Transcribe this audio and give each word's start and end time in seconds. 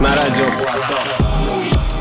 Na 0.00 0.14
Radio 0.14 0.44
Płato. 0.44 1.97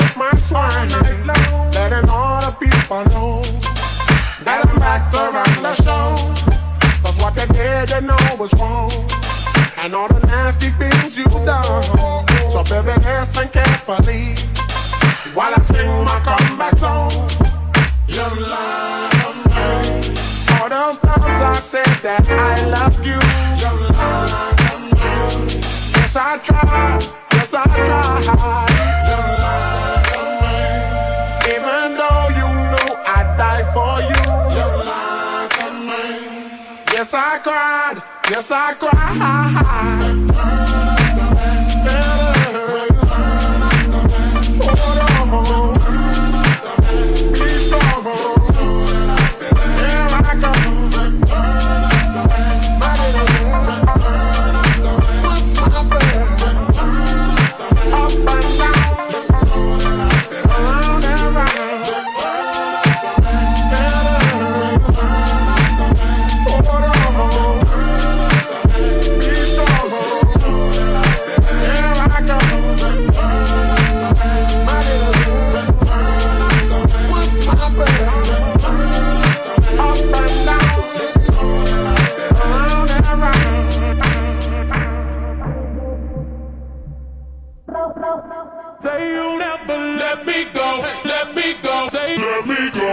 Keep 0.00 0.16
my 0.16 0.32
swine. 0.34 0.88
Letting 1.72 2.08
all 2.08 2.40
the 2.40 2.52
people 2.58 3.04
know 3.12 3.42
that 4.44 4.66
I'm 4.66 4.78
back 4.78 5.10
to 5.12 5.18
run 5.18 5.62
the 5.62 5.74
show. 5.84 6.16
Cause 7.02 7.16
what 7.20 7.34
they 7.34 7.46
did, 7.46 7.88
they 7.88 8.00
know 8.00 8.16
was 8.38 8.52
wrong. 8.54 8.90
And 9.78 9.94
all 9.94 10.08
the 10.08 10.20
nasty 10.26 10.68
things 10.70 11.16
you've 11.16 11.44
done. 11.44 11.82
So 12.50 12.62
baby, 12.64 12.94
listen 13.04 13.48
carefully. 13.48 14.34
While 15.34 15.54
I 15.54 15.60
sing 15.62 16.04
my 16.04 16.20
comeback 16.24 16.76
song. 16.76 17.10
Your 18.08 18.30
life 18.50 19.28
of 19.28 19.36
mine. 19.50 20.60
All 20.60 20.68
those 20.68 20.98
times 20.98 21.42
I 21.42 21.54
said 21.54 21.94
that 22.02 22.26
I 22.28 22.66
loved 22.66 23.06
you. 23.06 23.20
Your 23.62 23.76
life 23.88 24.74
of 24.74 24.80
mine. 24.98 25.48
Yes, 25.94 26.16
I 26.16 26.38
tried. 26.38 27.06
Yes, 27.32 27.54
I 27.54 27.64
tried. 27.64 28.28
Of 28.28 29.38
mine. 29.38 29.69
Even 31.50 31.96
though 31.98 32.26
you 32.38 32.48
know 32.70 32.88
I'd 33.04 33.34
die 33.36 33.64
for 33.74 33.98
you. 34.10 34.24
Your 34.54 34.74
life 34.86 35.56
of 35.66 35.74
mine. 35.88 36.84
Yes, 36.92 37.12
I 37.12 37.38
cried. 37.42 38.02
Yes, 38.30 38.52
I 38.52 38.74
cried. 38.74 40.19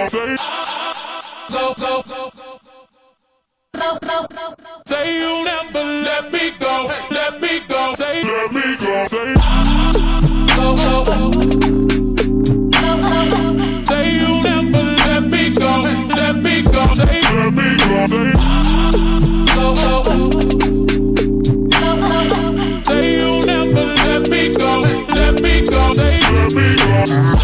Say, 0.08 0.36
say, 1.50 1.74
go, 1.78 2.02
go, 2.04 2.04
go. 2.04 2.60
Say 4.88 5.20
you 5.20 5.44
never 5.44 5.84
let 5.84 6.32
me 6.32 6.52
go, 6.60 6.88
let 7.12 7.42
me 7.42 7.60
go, 7.68 7.94
say 7.96 8.24
let 8.24 8.52
me 8.54 8.78
go, 8.78 9.08
say 9.08 9.34
go, 10.56 10.76
go, 10.76 11.04
go. 11.04 11.18
Never 12.82 13.16
let 13.34 13.56
me 13.56 13.84
go, 13.84 14.62
let 15.02 15.24
me 15.24 15.50
go, 15.52 15.82
say 15.84 16.16
let 16.16 16.36
me 16.36 16.62
go, 16.64 16.94
say 16.96 17.22
go, 19.54 19.76
go, 19.84 20.18
never 23.46 23.86
let 23.96 24.30
me 24.30 24.54
go, 24.54 24.80
let 24.80 25.42
me 25.42 25.62
go, 25.66 25.94
say 25.94 26.20
let 26.22 26.54
me 26.54 26.68
go. 26.78 27.37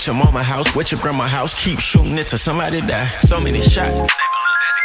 Wet 0.00 0.06
your 0.06 0.16
mama 0.16 0.42
house, 0.42 0.74
wet 0.74 0.90
your 0.90 0.98
grandma 1.02 1.26
house, 1.26 1.52
keep 1.62 1.78
shooting 1.78 2.16
it 2.16 2.28
till 2.28 2.38
somebody 2.38 2.80
die. 2.80 3.06
So 3.20 3.38
many 3.38 3.60
shots. 3.60 4.00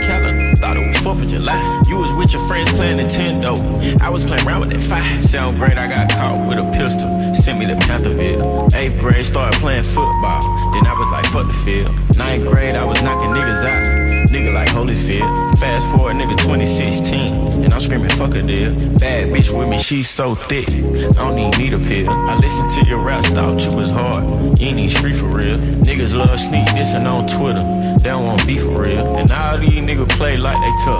Thought 0.01 0.75
it 0.75 0.86
was 0.86 0.98
4th 0.98 1.24
of 1.24 1.29
July. 1.29 1.84
You 1.88 2.00
was 2.00 2.12
with 2.12 2.34
your 2.34 2.45
friends 2.50 2.69
playing 2.74 2.98
Nintendo. 2.98 3.55
I 4.01 4.10
was 4.10 4.25
playing 4.25 4.45
around 4.45 4.67
with 4.67 4.72
that 4.72 4.81
fire. 4.81 5.22
Sound 5.22 5.57
great, 5.57 5.77
I 5.77 5.88
got 5.88 6.10
caught 6.10 6.50
with 6.50 6.60
a 6.60 6.69
pistol. 6.74 7.34
Sent 7.34 7.60
me 7.60 7.65
to 7.65 7.75
Pantherville. 7.75 8.74
Eighth 8.74 9.00
grade, 9.00 9.25
started 9.25 9.57
playing 9.62 9.84
football. 9.84 10.41
Then 10.74 10.86
I 10.86 10.93
was 11.00 11.10
like, 11.10 11.25
fuck 11.27 11.48
the 11.48 11.53
field. 11.63 11.95
Ninth 12.17 12.50
grade, 12.50 12.75
I 12.75 12.84
was 12.84 13.01
knocking 13.01 13.29
niggas 13.29 13.63
out. 13.63 14.14
Nigga 14.36 14.54
like 14.54 14.68
Holyfield. 14.68 15.58
Fast 15.60 15.88
forward, 15.96 16.18
nigga 16.18 16.36
2016. 16.36 17.63
And 17.63 17.74
I'm 17.74 17.80
screaming, 17.80 18.10
fuck 18.10 18.36
a 18.36 18.42
deal. 18.42 18.74
Bad 19.00 19.30
bitch 19.30 19.58
with 19.58 19.70
me, 19.70 19.80
she's 19.80 20.10
so 20.10 20.36
thick. 20.36 20.68
I 20.68 21.13
don't 21.13 21.39
even 21.39 21.51
need 21.58 21.72
a 21.72 21.80
pill. 21.80 22.10
I 22.10 22.36
listened 22.39 22.70
to 22.72 22.89
your 22.89 23.00
raps, 23.00 23.30
thought 23.30 23.62
you 23.63 23.74
was 23.74 23.89
hard. 23.89 24.25
You 24.60 24.68
ain't 24.68 24.80
even 24.80 24.89
street 24.89 25.15
for 25.15 25.27
real. 25.27 25.58
Niggas 25.88 26.13
love 26.13 26.38
sneak 26.38 26.65
dissing 26.75 27.10
on 27.10 27.27
Twitter. 27.27 27.63
They 28.04 28.10
don't 28.10 28.25
want 28.25 28.46
beef 28.46 28.62
for 28.62 28.82
real. 28.82 29.15
And 29.15 29.32
all 29.32 29.58
these 29.58 29.72
niggas 29.72 30.10
play 30.10 30.36
like 30.36 30.58
they 30.58 30.84
tough. 30.84 31.00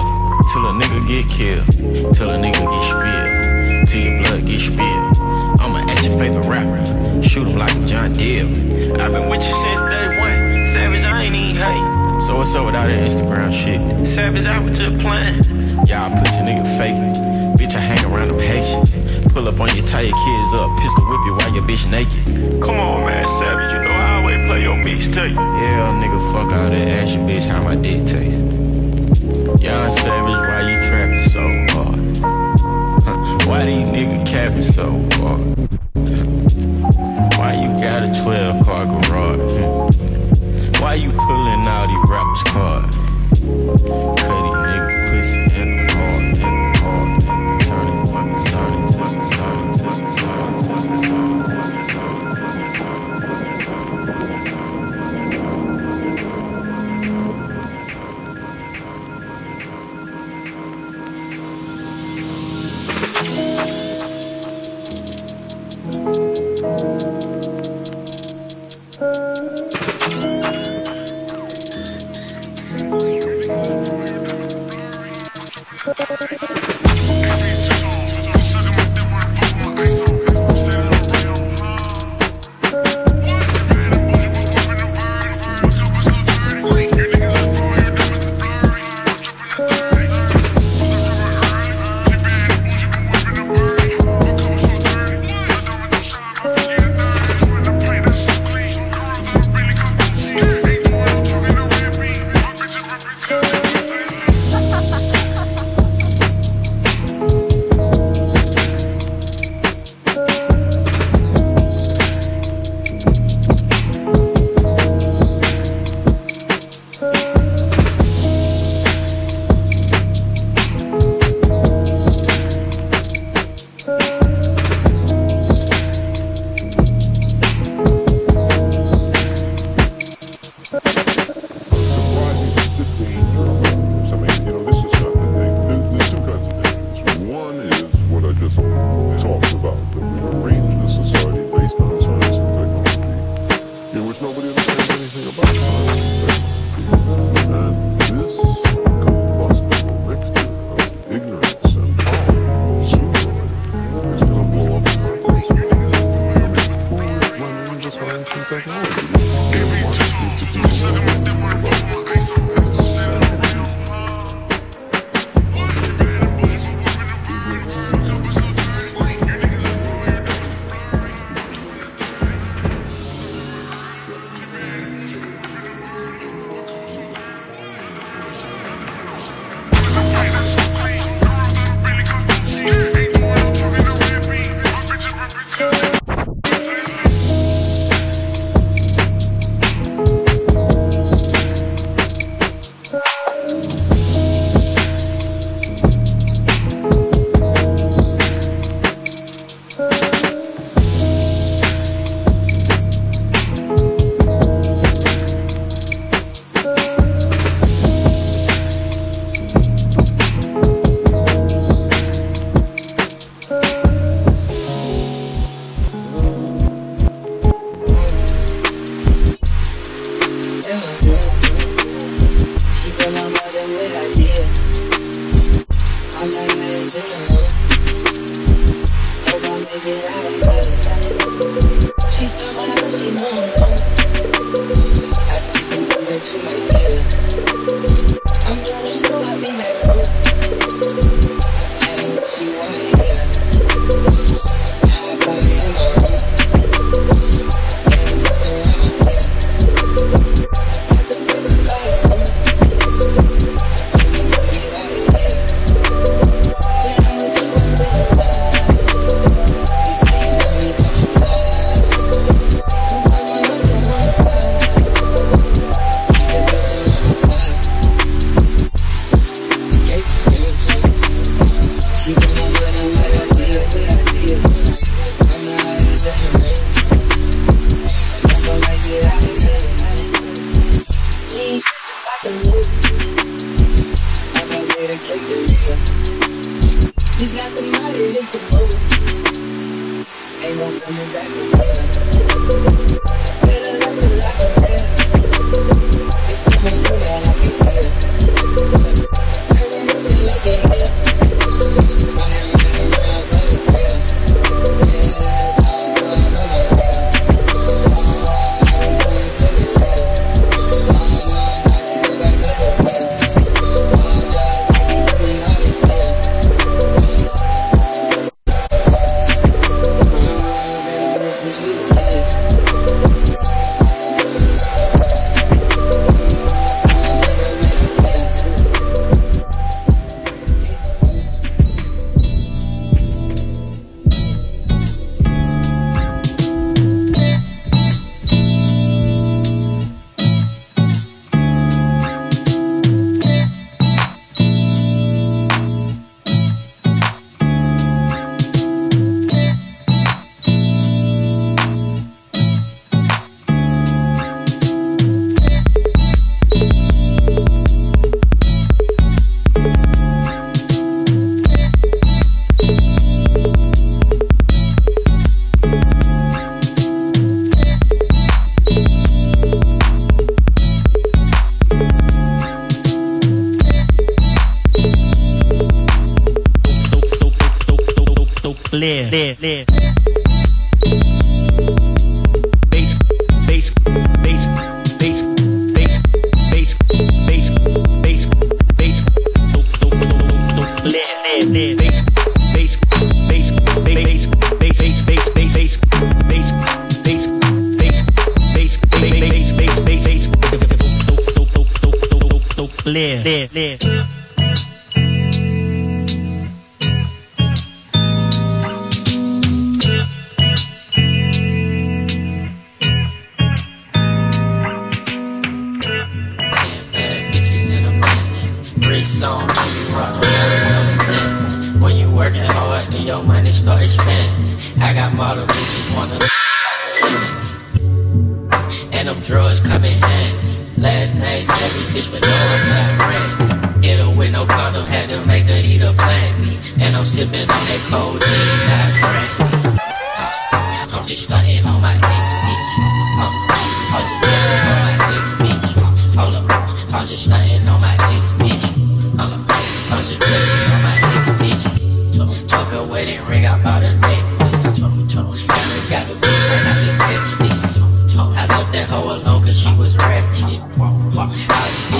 Till 0.54 0.64
a 0.64 0.72
nigga 0.72 1.06
get 1.06 1.28
killed. 1.28 2.14
Till 2.14 2.30
a 2.30 2.38
nigga 2.38 2.64
get 2.64 2.84
spilled. 2.88 3.88
Till 3.88 4.00
your 4.00 4.24
blood 4.24 4.46
get 4.46 4.60
spilled. 4.60 5.18
I'ma 5.60 5.84
at 5.86 6.02
your 6.02 6.18
favorite 6.18 6.46
rapper. 6.46 7.22
Shoot 7.22 7.48
him 7.48 7.58
like 7.58 7.86
John 7.86 8.14
Deere. 8.14 8.46
I've 8.98 9.12
been 9.12 9.28
with 9.28 9.46
you 9.46 9.54
since 9.54 9.80
day 9.92 10.18
one. 10.20 10.66
Savage, 10.68 11.04
I 11.04 11.24
ain't 11.24 11.34
even 11.34 11.56
hate. 11.56 11.95
So 12.24 12.36
what's 12.38 12.54
up 12.54 12.66
with 12.66 12.74
all 12.74 12.86
that 12.86 13.10
Instagram 13.10 13.52
shit? 13.52 14.08
Savage, 14.08 14.46
out 14.46 14.64
was 14.64 14.78
just 14.78 15.00
playing. 15.00 15.42
Y'all 15.86 16.10
pussy 16.16 16.40
nigga 16.40 16.64
faking. 16.78 17.14
Bitch, 17.58 17.74
I 17.74 17.80
hang 17.80 18.04
around 18.12 18.28
the 18.28 18.42
Haitians. 18.42 18.90
Pull 19.32 19.48
up 19.48 19.60
on 19.60 19.68
your 19.76 19.86
tie 19.86 20.02
your 20.02 20.16
kids 20.16 20.60
up, 20.60 20.78
pistol 20.78 21.04
whip 21.08 21.20
you 21.26 21.34
while 21.34 21.54
your 21.54 21.64
bitch 21.64 21.90
naked. 21.90 22.60
Come 22.62 22.76
on, 22.76 23.06
man, 23.06 23.28
Savage, 23.38 23.72
you 23.72 23.82
know 23.82 23.90
I 23.90 24.20
always 24.20 24.46
play 24.46 24.62
your 24.62 24.76
you. 25.28 25.34
Yeah, 25.34 26.02
nigga, 26.02 26.20
fuck 26.32 26.52
all 26.52 26.70
that 26.70 26.88
ass 26.88 27.14
your 27.14 27.24
bitch, 27.24 27.44
how 27.46 27.62
my 27.62 27.74
dick 27.76 28.06
taste. 28.06 28.38
Young 29.62 29.92
Savage, 29.96 30.40
why 30.48 30.60
you 30.70 30.76
trapping 30.88 31.22
so 31.30 31.42
hard? 31.74 32.16
Huh, 33.02 33.48
Why 33.48 33.66
these 33.66 33.88
niggas 33.90 34.26
capping 34.26 34.64
so 34.64 34.90
hard? 35.18 35.56
Why 37.38 37.54
you 37.54 37.68
got 37.80 38.02
a 38.02 38.22
12 38.22 38.64
car 38.64 38.84
garage? 38.86 39.52
Hmm. 39.52 40.82
Why 40.82 40.94
you 40.94 41.10
pulling 41.10 41.66
out 41.66 41.88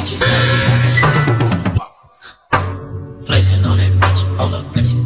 bitches. 0.07 0.23
Flexing 3.27 3.65
on 3.65 3.77
that 3.79 3.93
bitch, 3.93 4.37
hold 4.37 4.55
up, 4.55 4.73
flexing 4.73 5.05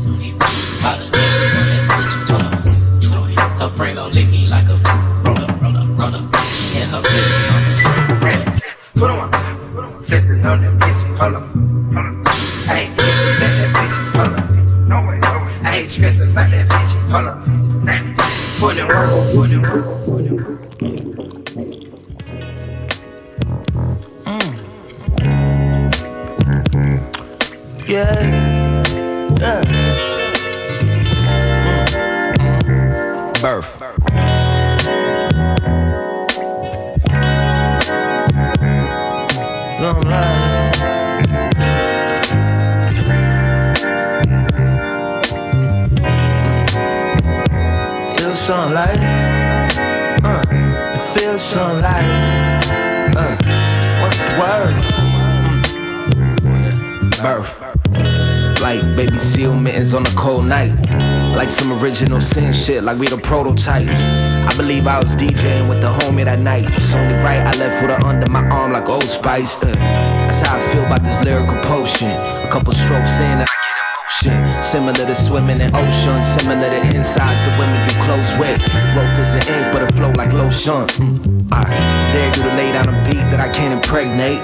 shit, 62.71 62.85
like 62.85 62.99
we 62.99 63.07
the 63.09 63.19
prototype. 63.19 63.89
I 63.89 64.53
believe 64.57 64.87
I 64.87 64.99
was 65.01 65.17
DJing 65.17 65.69
with 65.69 65.81
the 65.81 65.91
homie 65.91 66.25
that 66.25 66.39
night. 66.39 66.65
It's 66.77 66.95
only 66.95 67.15
right 67.15 67.43
I 67.43 67.53
left 67.59 67.83
with 67.83 67.91
her 67.91 68.07
under 68.07 68.31
my 68.31 68.47
arm 68.49 68.73
like 68.73 68.89
Old 68.89 69.03
Spice. 69.03 69.57
Uh, 69.57 69.67
that's 69.75 70.41
how 70.47 70.59
I 70.59 70.61
feel 70.71 70.85
about 70.85 71.03
this 71.03 71.21
lyrical 71.25 71.59
potion. 71.63 72.11
A 72.11 72.49
couple 72.51 72.73
strokes 72.73 73.19
in 73.19 73.27
and 73.27 73.43
I 73.43 73.57
get 73.67 73.77
emotion. 73.83 74.63
Similar 74.63 75.05
to 75.11 75.15
swimming 75.15 75.61
in 75.61 75.75
ocean, 75.75 76.23
similar 76.39 76.71
to 76.71 76.81
insides 76.95 77.43
of 77.49 77.59
women 77.59 77.81
you 77.89 77.95
close 78.07 78.31
with. 78.39 78.61
Wrote 78.95 79.15
this 79.19 79.35
in 79.35 79.45
ink, 79.55 79.73
but 79.73 79.83
it 79.83 79.93
flow 79.95 80.13
like 80.13 80.33
lotion. 80.33 80.87
Mm. 81.03 81.49
I 81.51 81.65
dare 82.13 82.27
you 82.27 82.43
to 82.47 82.55
lay 82.55 82.71
down 82.73 82.89
a 82.89 82.97
beat 83.05 83.27
that 83.33 83.41
I 83.41 83.49
can't 83.49 83.75
impregnate. 83.75 84.43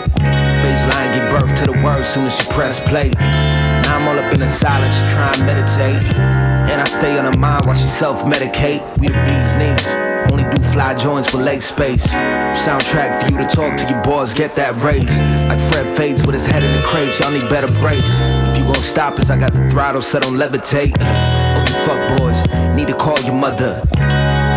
Baseline 0.64 1.14
give 1.14 1.28
birth 1.30 1.54
to 1.60 1.64
the 1.70 1.78
words 1.84 2.08
soon 2.08 2.26
as 2.26 2.36
you 2.40 2.46
press 2.50 2.80
play. 2.80 3.10
Now 3.86 3.98
I'm 3.98 4.08
all 4.08 4.18
up 4.18 4.32
in 4.34 4.40
the 4.40 4.48
silence, 4.48 4.98
try 5.12 5.30
and 5.30 5.46
meditate. 5.46 6.45
I 6.80 6.84
stay 6.84 7.18
on 7.18 7.24
her 7.24 7.38
mind 7.38 7.66
while 7.66 7.74
she 7.74 7.86
self-medicate. 7.86 8.82
We 8.98 9.08
the 9.08 9.14
bee's 9.24 9.54
knees. 9.54 10.06
Only 10.30 10.44
do 10.50 10.62
fly 10.62 10.94
joints 10.94 11.30
for 11.30 11.38
leg 11.38 11.62
space. 11.62 12.06
Soundtrack 12.06 13.20
for 13.20 13.30
you 13.30 13.38
to 13.38 13.46
talk 13.46 13.76
to 13.78 13.88
your 13.88 14.02
boys, 14.02 14.34
get 14.34 14.56
that 14.56 14.74
raise. 14.82 15.08
Like 15.48 15.60
Fred 15.60 15.96
Fades 15.96 16.24
with 16.24 16.34
his 16.34 16.46
head 16.46 16.62
in 16.62 16.72
the 16.76 16.82
crates, 16.86 17.20
y'all 17.20 17.30
need 17.30 17.48
better 17.48 17.70
brakes. 17.70 18.10
If 18.50 18.58
you 18.58 18.64
gon' 18.64 18.74
stop 18.76 19.18
us, 19.18 19.30
I 19.30 19.38
got 19.38 19.52
the 19.52 19.68
throttle 19.70 20.00
set 20.00 20.26
on 20.26 20.34
levitate. 20.34 20.94
Oh, 20.98 21.60
you 21.60 21.74
fuck 21.86 22.18
boys, 22.18 22.40
need 22.74 22.88
to 22.88 22.94
call 22.94 23.18
your 23.20 23.34
mother. 23.34 23.80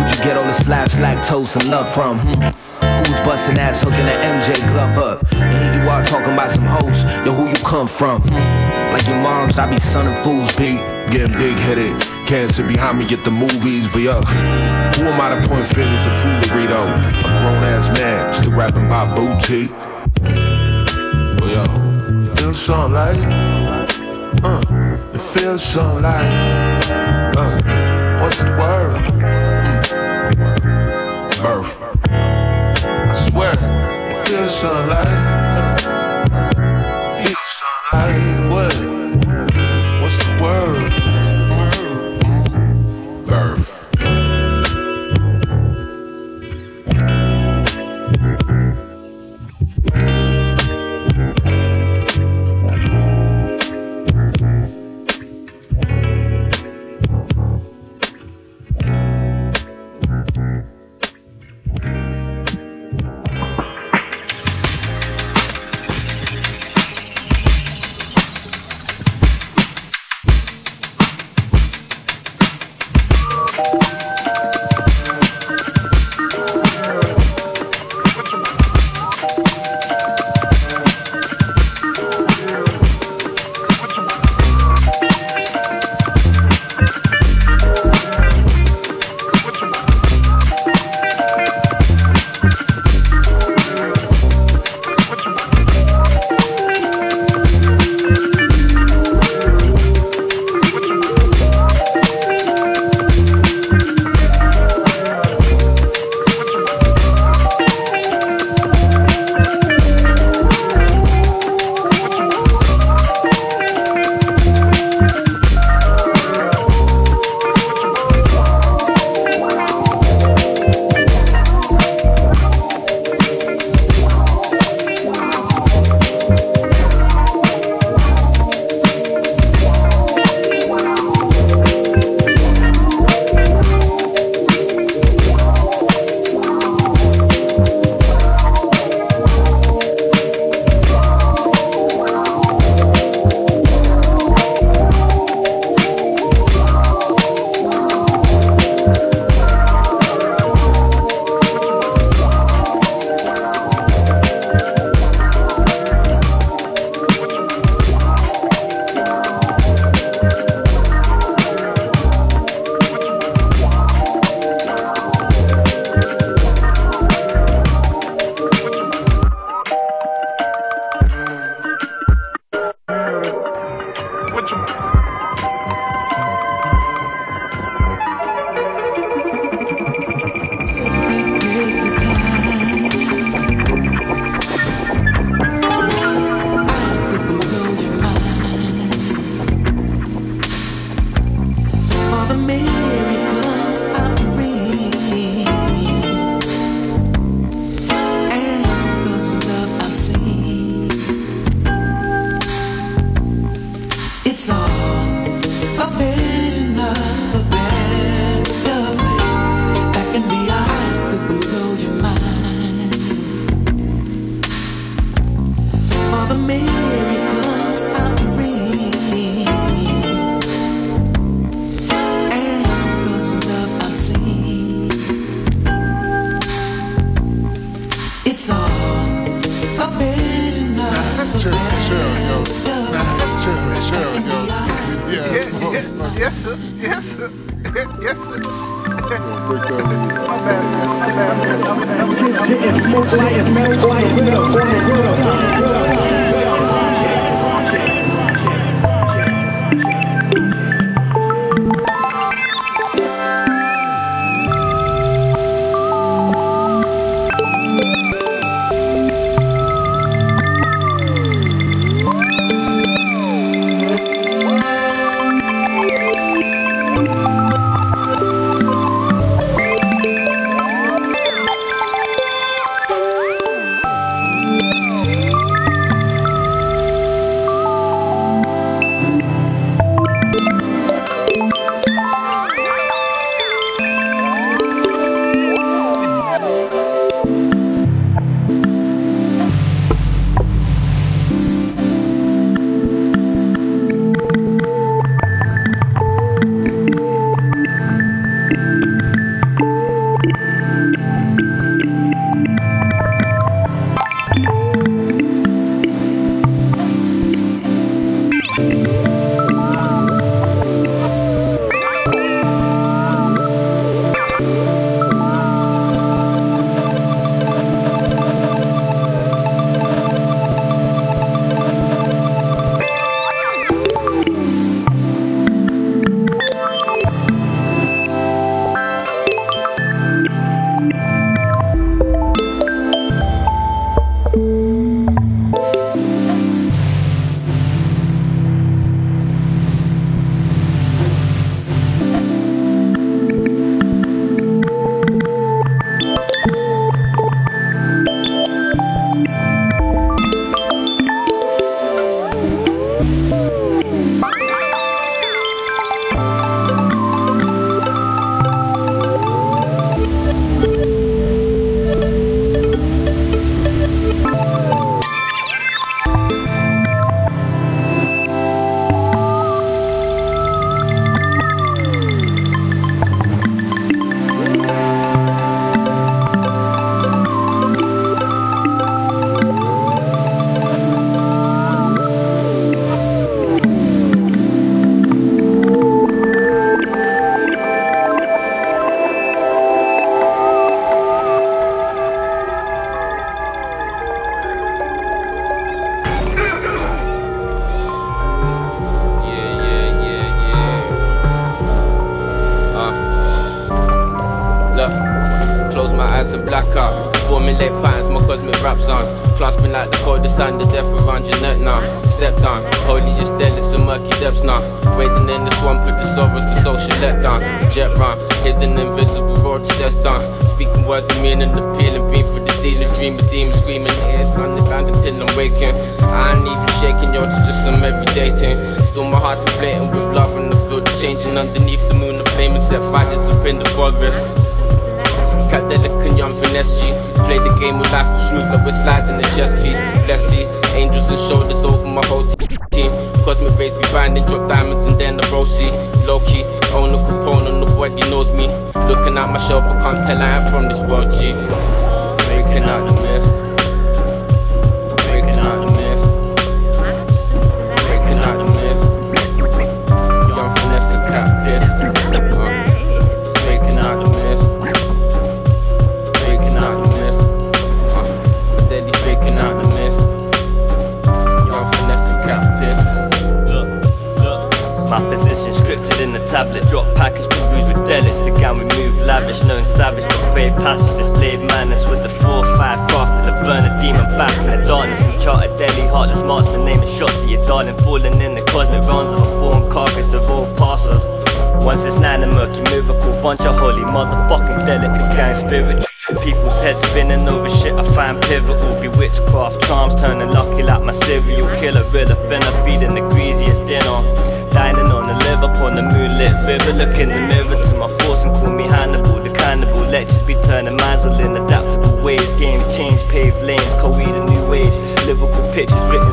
Who'd 0.00 0.10
you 0.10 0.24
get 0.24 0.36
all 0.36 0.44
the 0.44 0.52
slaps, 0.52 0.96
lactose, 0.96 1.56
and 1.56 1.70
love 1.70 1.88
from? 1.92 2.18
Hmm? 2.18 3.00
Who's 3.04 3.20
busting 3.20 3.58
ass 3.58 3.82
hooking 3.82 4.06
that 4.06 4.24
MJ 4.24 4.54
glove 4.68 4.98
up? 4.98 5.32
And 5.34 5.74
here 5.74 5.82
you 5.82 5.88
are 5.88 6.04
talking 6.04 6.32
about 6.32 6.50
some 6.50 6.64
hoes. 6.64 7.02
Yo, 7.24 7.32
who 7.32 7.48
you 7.48 7.64
come 7.64 7.86
from? 7.86 8.22
Hmm? 8.22 8.69
Like 8.92 9.06
your 9.06 9.16
moms, 9.16 9.58
I 9.58 9.66
be 9.70 9.78
son 9.78 10.08
of 10.08 10.18
fools 10.22 10.54
beat. 10.56 10.80
Getting 11.10 11.38
big 11.38 11.56
headed, 11.56 12.00
can't 12.26 12.50
sit 12.50 12.68
behind 12.68 12.98
me 12.98 13.04
at 13.06 13.24
the 13.24 13.30
movies, 13.30 13.86
but 13.88 14.02
yo, 14.02 14.20
who 14.20 15.06
am 15.06 15.20
I 15.20 15.40
to 15.40 15.48
point 15.48 15.66
fingers 15.66 16.06
at 16.06 16.14
foolery 16.22 16.66
though? 16.66 16.86
A 16.86 17.20
grown 17.40 17.64
ass 17.64 17.88
man, 17.98 18.32
still 18.32 18.52
rapping 18.52 18.86
about 18.86 19.16
boutique. 19.16 19.70
But 21.38 21.50
yo, 21.50 22.34
feels 22.36 22.60
something 22.60 22.92
like, 22.92 23.18
uh, 24.44 24.60
it 25.14 25.20
feels 25.20 25.62
something 25.62 26.02
like, 26.02 26.88
uh, 27.36 28.20
what's 28.20 28.42
the 28.42 28.50
word? 28.52 28.96
Mm. 29.22 29.82
Birth. 31.42 31.80
I 32.10 33.14
swear, 33.30 33.54
it 34.10 34.28
feels 34.28 34.54
something 34.54 34.88
like, 34.88 35.49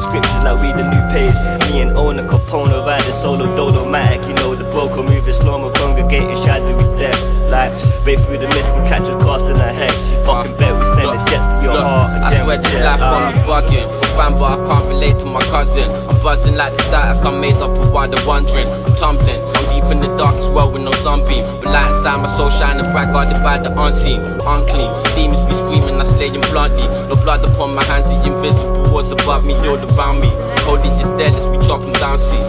scriptures 0.02 0.44
like 0.44 0.60
we 0.62 0.72
the 0.74 0.84
new 0.84 1.04
page. 1.14 1.36
Me 1.70 1.82
and 1.82 1.98
Ona 1.98 2.24
Capone 2.24 2.86
riding 2.86 3.14
solo 3.22 3.56
dolomatic. 3.56 4.28
You 4.28 4.34
know 4.36 4.56
the 4.56 4.64
broker 4.72 5.04
moving 5.04 5.34
slow, 5.34 5.58
mo 5.58 5.72
congregating 5.72 6.36
shadowy 6.38 6.86
depths. 6.98 7.52
Like, 7.52 7.72
wait 8.06 8.20
through 8.20 8.40
the 8.40 8.48
mist 8.48 8.72
and 8.74 8.88
catch 8.88 9.04
us 9.04 9.24
casting 9.24 9.56
her 9.56 9.74
head. 9.74 9.92
She 9.92 10.16
fucking 10.24 10.58
bet 10.58 10.74
we 10.74 10.86
send 10.96 11.10
the 11.14 11.26
jets 11.30 11.46
to 11.46 11.64
your 11.64 11.74
look, 11.74 11.84
heart. 11.84 12.12
and 12.12 12.26
I 12.26 12.44
swear 12.44 12.58
we 12.58 12.64
this 12.64 12.74
life 12.74 13.00
got 13.00 13.36
me 13.36 13.42
ah. 13.42 13.48
bugging. 13.48 14.07
Fam, 14.18 14.34
but 14.34 14.58
I 14.58 14.66
can't 14.66 14.88
relate 14.88 15.20
to 15.20 15.26
my 15.26 15.42
cousin. 15.42 15.94
I'm 16.10 16.18
buzzing 16.24 16.56
like 16.56 16.76
the 16.76 16.82
static 16.90 17.24
I'm 17.24 17.40
made 17.40 17.62
up 17.62 17.70
of 17.78 17.92
while 17.92 18.10
they're 18.10 18.26
wondering. 18.26 18.68
I'm 18.68 18.96
tumbling, 18.96 19.38
I'm 19.46 19.66
deep 19.70 19.86
in 19.94 20.02
the 20.02 20.10
darkest 20.18 20.52
well 20.52 20.72
with 20.72 20.82
no 20.82 20.92
sunbeam. 21.06 21.46
But 21.62 21.70
light 21.70 21.94
inside 21.94 22.18
my 22.18 22.36
soul 22.36 22.50
shining 22.50 22.90
bright, 22.92 23.12
guarded 23.12 23.44
by 23.44 23.60
the 23.60 23.70
unseen, 23.78 24.20
unclean. 24.42 24.90
Demons 25.14 25.46
be 25.46 25.54
screaming, 25.54 26.02
I 26.02 26.04
slay 26.04 26.32
them 26.32 26.42
bluntly. 26.50 26.88
No 27.06 27.14
blood 27.14 27.46
upon 27.46 27.76
my 27.76 27.84
hands, 27.86 28.10
the 28.10 28.18
invisible 28.26 28.92
was 28.92 29.12
above 29.12 29.46
me, 29.46 29.54
all 29.54 29.78
around 29.78 30.20
me. 30.20 30.34
Holy 30.66 30.90
just 30.98 31.14
dead, 31.22 31.34
let's 31.34 31.46
we 31.46 31.62
chop 31.68 31.82
them 31.82 31.94
down, 31.94 32.18
see. 32.18 32.42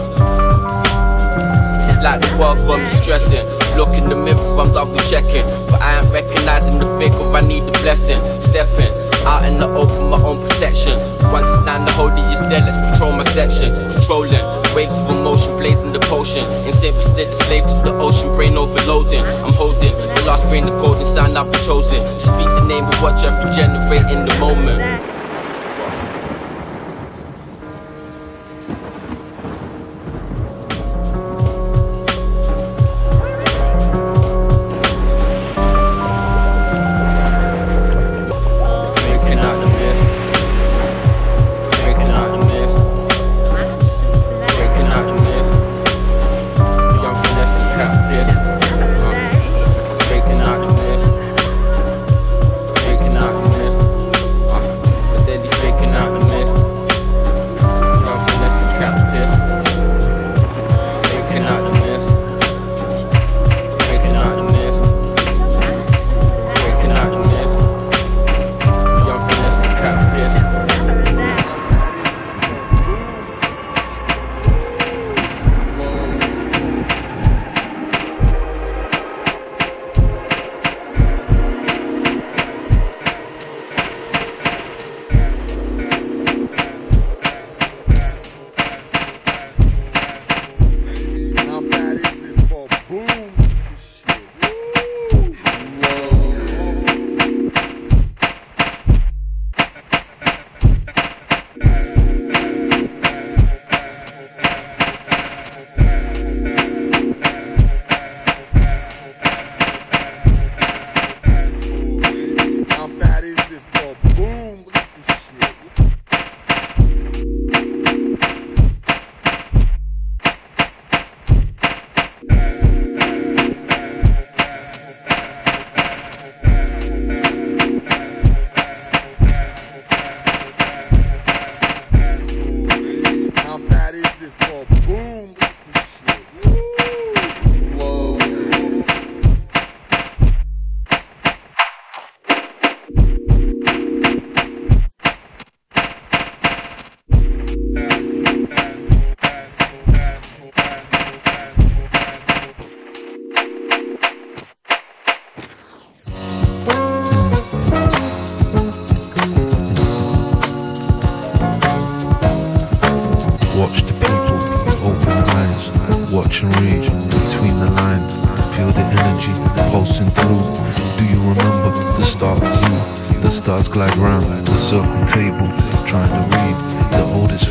Like 2.01 2.21
the 2.21 2.35
world 2.39 2.57
got 2.65 2.79
me 2.79 2.87
stressing. 2.87 3.45
Look 3.77 3.89
in 3.89 4.09
the 4.09 4.15
mirror, 4.15 4.57
I'm 4.57 4.73
double 4.73 4.97
checking. 5.05 5.45
But 5.69 5.81
I 5.81 5.99
ain't 5.99 6.11
recognizing 6.11 6.79
the 6.79 6.87
fake 6.97 7.13
of 7.13 7.35
I 7.35 7.41
need 7.41 7.67
the 7.67 7.73
blessing. 7.83 8.21
Stepping 8.41 9.08
out 9.25 9.45
in 9.45 9.59
the 9.59 9.67
open, 9.67 10.09
my 10.09 10.21
own 10.21 10.41
protection. 10.41 10.97
Once 11.31 11.47
it's 11.47 11.63
down, 11.63 11.85
the 11.85 11.91
holy 11.91 12.21
is 12.33 12.39
there, 12.39 12.61
let's 12.61 12.77
patrol 12.91 13.11
my 13.11 13.23
section. 13.25 13.69
Controlling 13.93 14.43
waves 14.75 14.97
of 14.97 15.09
emotion, 15.09 15.57
blazing 15.57 15.93
the 15.93 15.99
potion. 15.99 16.45
Insane, 16.65 16.93
but 16.93 17.03
still 17.03 17.29
a 17.29 17.35
slave 17.45 17.63
to 17.63 17.73
the 17.83 17.93
ocean, 17.99 18.31
brain 18.33 18.57
overloading. 18.57 19.23
I'm 19.23 19.53
holding 19.53 19.93
the 19.95 20.23
last 20.25 20.47
grain 20.47 20.67
of 20.67 20.81
golden 20.81 21.05
sound 21.05 21.37
I've 21.37 21.51
been 21.51 21.63
chosen. 21.63 22.01
Speak 22.19 22.49
the 22.59 22.65
name 22.65 22.85
of 22.85 23.01
what 23.01 23.15
I 23.15 23.43
regenerate 23.43 24.09
in 24.11 24.25
the 24.25 24.37
moment. 24.39 25.18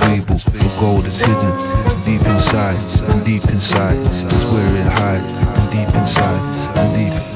fable. 0.09 0.37
The 0.37 0.77
gold 0.81 1.05
is 1.05 1.21
hidden 1.21 1.89
deep 2.05 2.27
inside, 2.27 2.81
deep 3.25 3.45
inside. 3.45 3.99
That's 4.05 4.45
where 4.53 4.77
it 4.77 4.87
hides, 4.87 5.33
deep 5.71 5.93
inside, 6.01 6.43
deep 6.97 7.28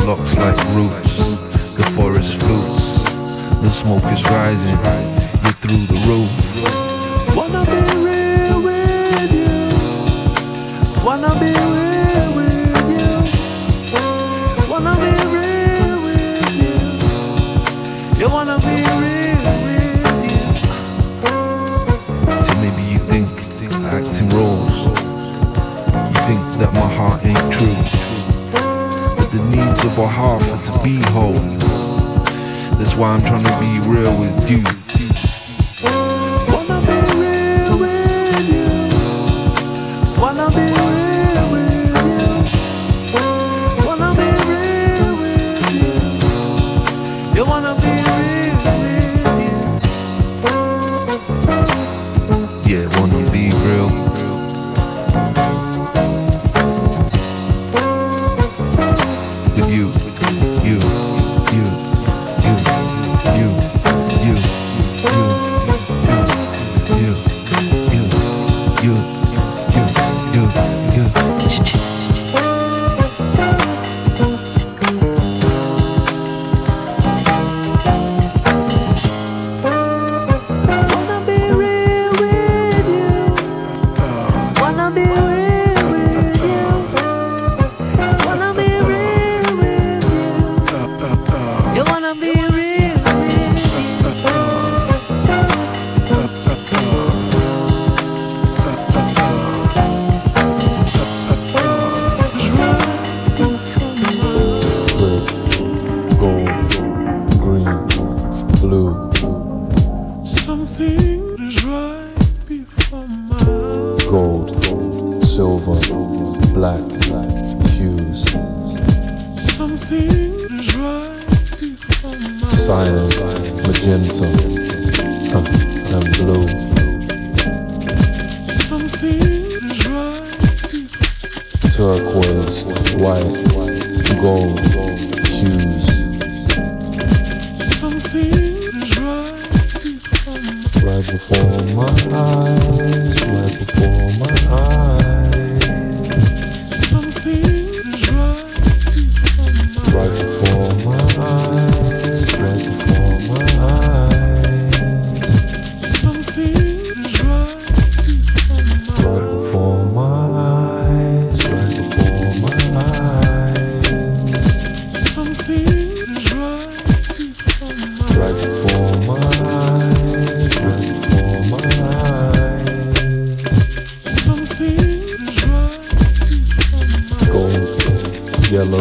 the 0.00 0.06
locks 0.08 0.36
like 0.36 0.56
roots, 0.74 1.18
the 1.76 1.82
forest 1.94 2.40
flutes. 2.40 2.98
The 3.62 3.70
smoke 3.70 4.04
is 4.12 4.24
rising, 4.24 4.74
you're 4.74 5.52
through 5.62 5.86
the 5.86 5.98
roof. 6.08 6.33
for 29.94 30.08
half 30.08 30.42
of 30.50 30.66
the 30.66 30.72
beehole. 30.82 31.34
That's 32.78 32.96
why 32.96 33.10
I'm 33.10 33.20
trying 33.20 33.44
to 33.44 33.60
be 33.60 33.88
real 33.88 34.18
with 34.18 34.50
you. 34.50 34.83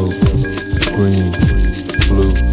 yellow, 0.04 0.12
green, 0.96 1.32
blue. 2.08 2.53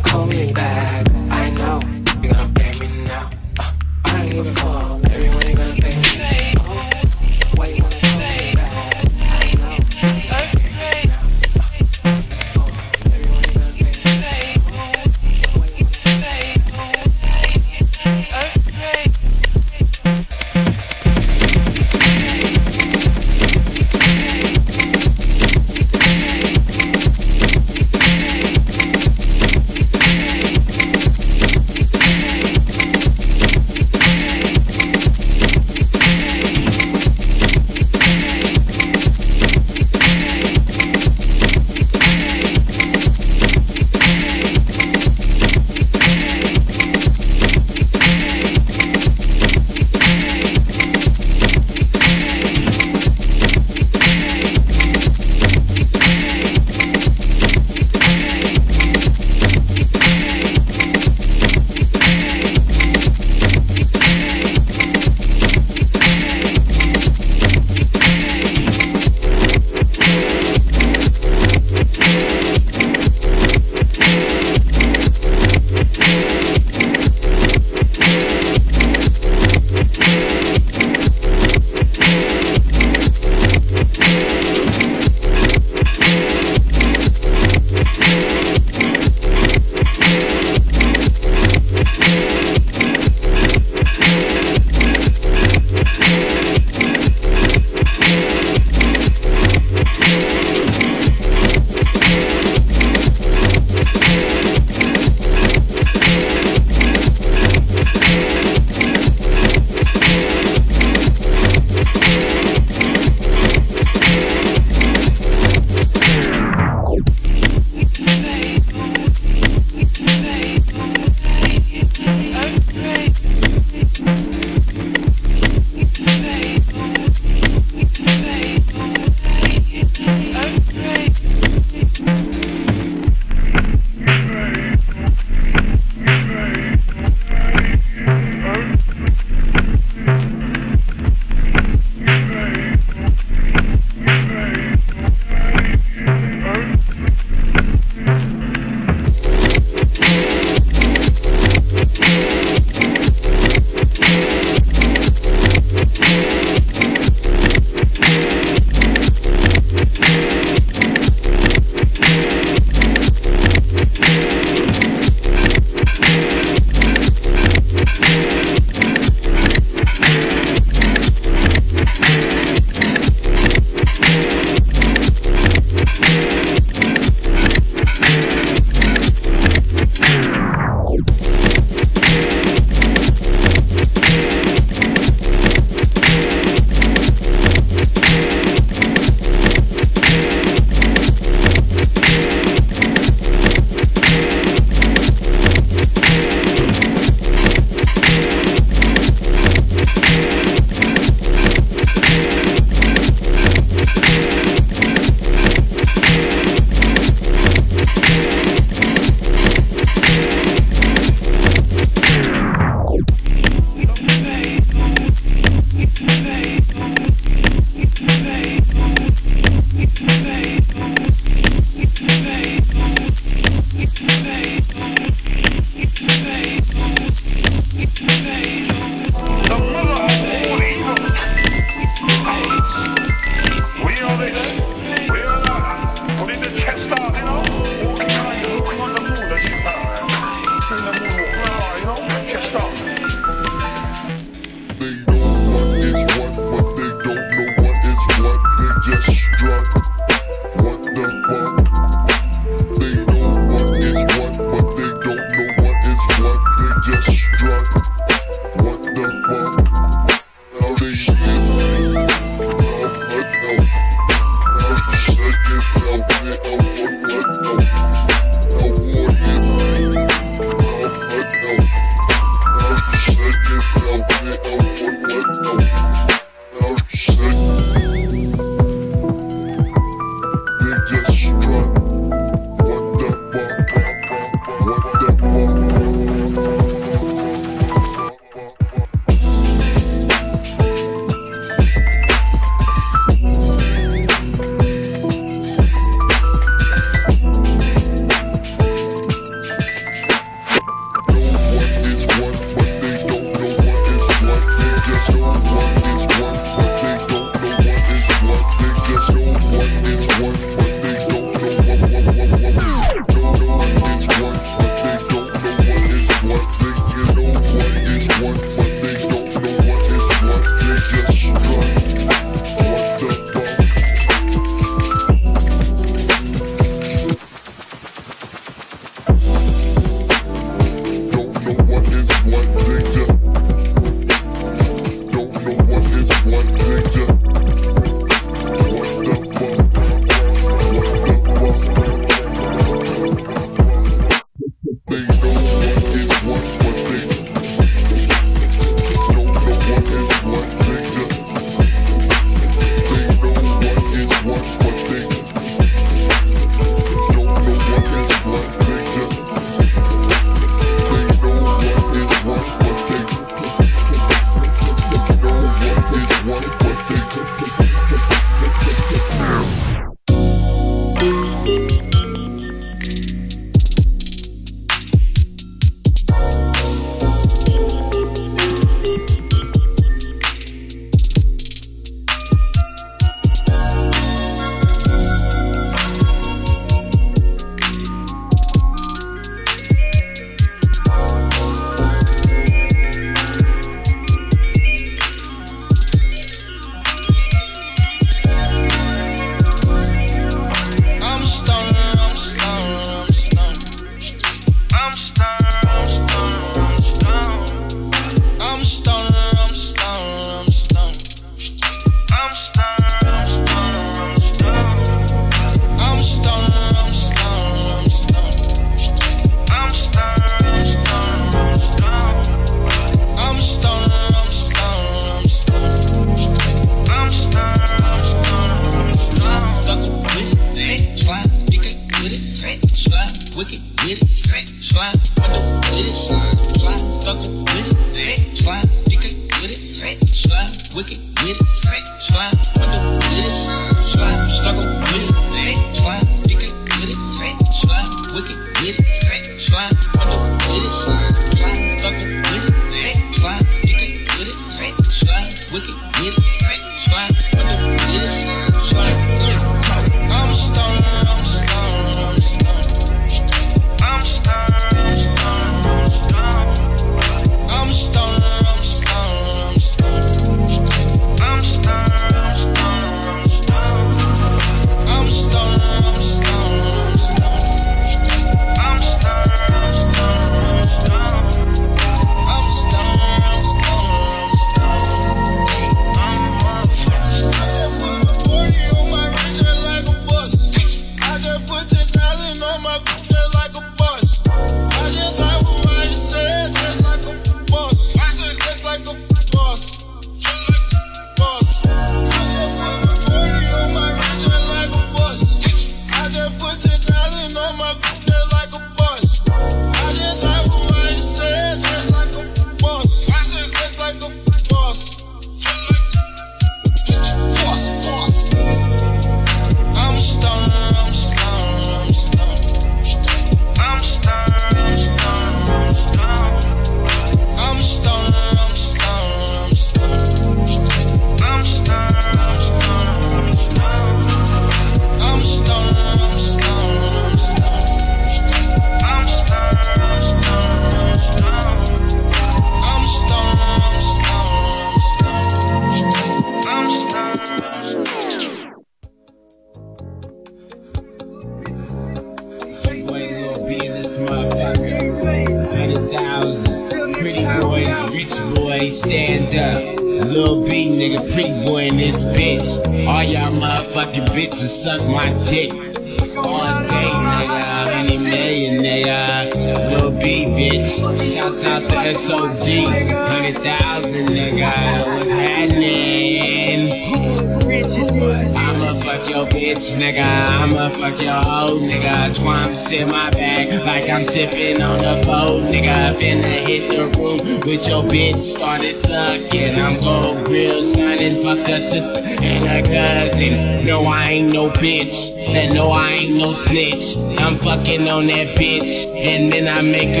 On 598.01 598.07
that 598.07 598.35
bitch, 598.35 598.87
and 598.97 599.31
then 599.31 599.47
I 599.47 599.61
make 599.61 599.89
a 599.89 600.00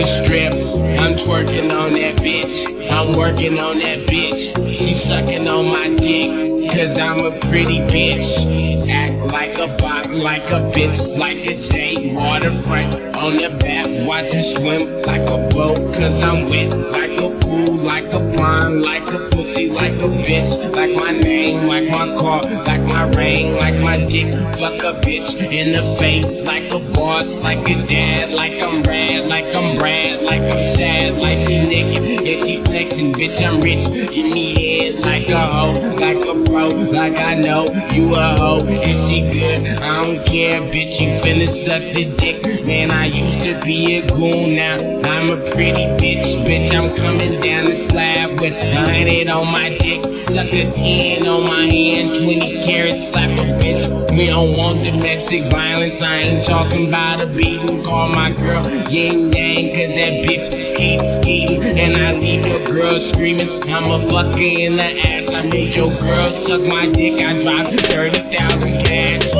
in 25.61 25.73
the 25.73 25.95
face, 25.97 26.41
like 26.41 26.73
a 26.73 26.79
boss, 26.93 27.39
like 27.41 27.69
a 27.69 27.75
dad, 27.85 28.31
like 28.31 28.53
I'm 28.53 28.81
rad, 28.81 29.27
like 29.27 29.53
I'm 29.53 29.77
Brad, 29.77 30.23
like 30.23 30.41
I'm 30.41 30.75
Chad, 30.75 31.17
like 31.17 31.37
she 31.37 31.55
naked. 31.61 32.25
Yeah, 32.25 32.43
she 32.43 32.57
flexing, 32.63 33.13
bitch, 33.13 33.45
I'm 33.45 33.61
rich. 33.61 33.85
In 33.85 34.31
the 34.31 34.53
head, 34.59 35.05
like 35.05 35.27
a 35.29 35.45
hoe, 35.45 35.95
like 35.99 36.17
a 36.17 36.49
pro, 36.49 36.69
like 36.69 37.19
I 37.19 37.35
know 37.35 37.65
you 37.93 38.15
a 38.15 38.27
hoe. 38.39 38.65
If 38.65 38.99
she 39.07 39.21
good, 39.21 39.79
I 39.79 40.03
don't 40.03 40.25
care, 40.25 40.61
bitch, 40.61 40.99
you 40.99 41.09
finna 41.21 41.47
suck 41.47 41.83
the 41.93 42.05
dick. 42.17 42.65
Man, 42.65 42.89
I 42.89 43.05
used 43.05 43.43
to 43.43 43.63
be 43.63 43.97
a 43.97 44.07
goon, 44.07 44.55
now 44.55 44.77
I'm 45.11 45.29
a 45.29 45.37
pretty 45.51 45.85
bitch. 46.01 46.43
Bitch, 46.47 46.73
I'm 46.73 46.95
coming 46.95 47.39
down 47.39 47.65
the 47.65 47.75
slab 47.75 48.39
with 48.41 48.53
a 48.53 48.75
hundred 48.75 49.29
on 49.29 49.45
my 49.51 49.77
dick. 49.77 50.20
Suck 50.31 50.53
a 50.53 50.71
10 50.71 51.27
on 51.27 51.45
my 51.45 51.65
hand, 51.65 52.15
20 52.15 52.63
carats, 52.63 53.09
slap 53.09 53.31
a 53.31 53.43
bitch. 53.59 54.17
We 54.17 54.27
don't 54.27 54.55
want 54.55 54.81
domestic 54.81 55.51
violence, 55.51 56.01
I 56.01 56.15
ain't 56.19 56.45
talking 56.45 56.87
about 56.87 57.21
a 57.21 57.25
beating. 57.25 57.83
Call 57.83 58.07
my 58.07 58.31
girl 58.31 58.65
yin 58.89 59.33
yang, 59.33 59.75
cause 59.75 59.93
that 59.93 60.23
bitch 60.23 60.45
skeet 60.63 61.01
skeeting. 61.19 61.77
And 61.77 61.97
I 61.97 62.13
leave 62.13 62.45
your 62.45 62.63
girl 62.65 62.97
screaming, 62.97 63.49
I'm 63.69 63.91
a 63.91 63.99
fucker 64.07 64.57
in 64.57 64.77
the 64.77 65.05
ass. 65.05 65.27
I 65.29 65.41
made 65.49 65.75
your 65.75 65.93
girl 65.99 66.31
suck 66.31 66.61
my 66.61 66.89
dick, 66.89 67.21
I 67.21 67.41
dropped 67.41 67.81
30,000 67.87 68.85
cash. 68.85 69.31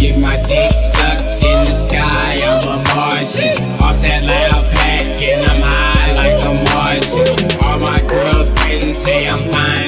Get 0.00 0.18
my 0.18 0.34
dick 0.48 0.72
sucked 0.96 1.44
in 1.44 1.64
the 1.64 1.74
sky, 1.74 2.42
I'm 2.42 2.66
a 2.66 2.82
Martian. 2.92 3.62
Off 3.80 4.02
that 4.02 4.24
loud 4.24 4.64
pack, 4.72 5.14
and 5.22 5.46
I'm 5.46 5.62
high 5.62 6.12
like 6.16 6.44
a 6.44 6.64
Martian. 6.74 7.62
All 7.62 7.78
my 7.78 8.00
girlfriends 8.08 8.98
say 8.98 9.28
I'm 9.28 9.42
fine 9.42 9.79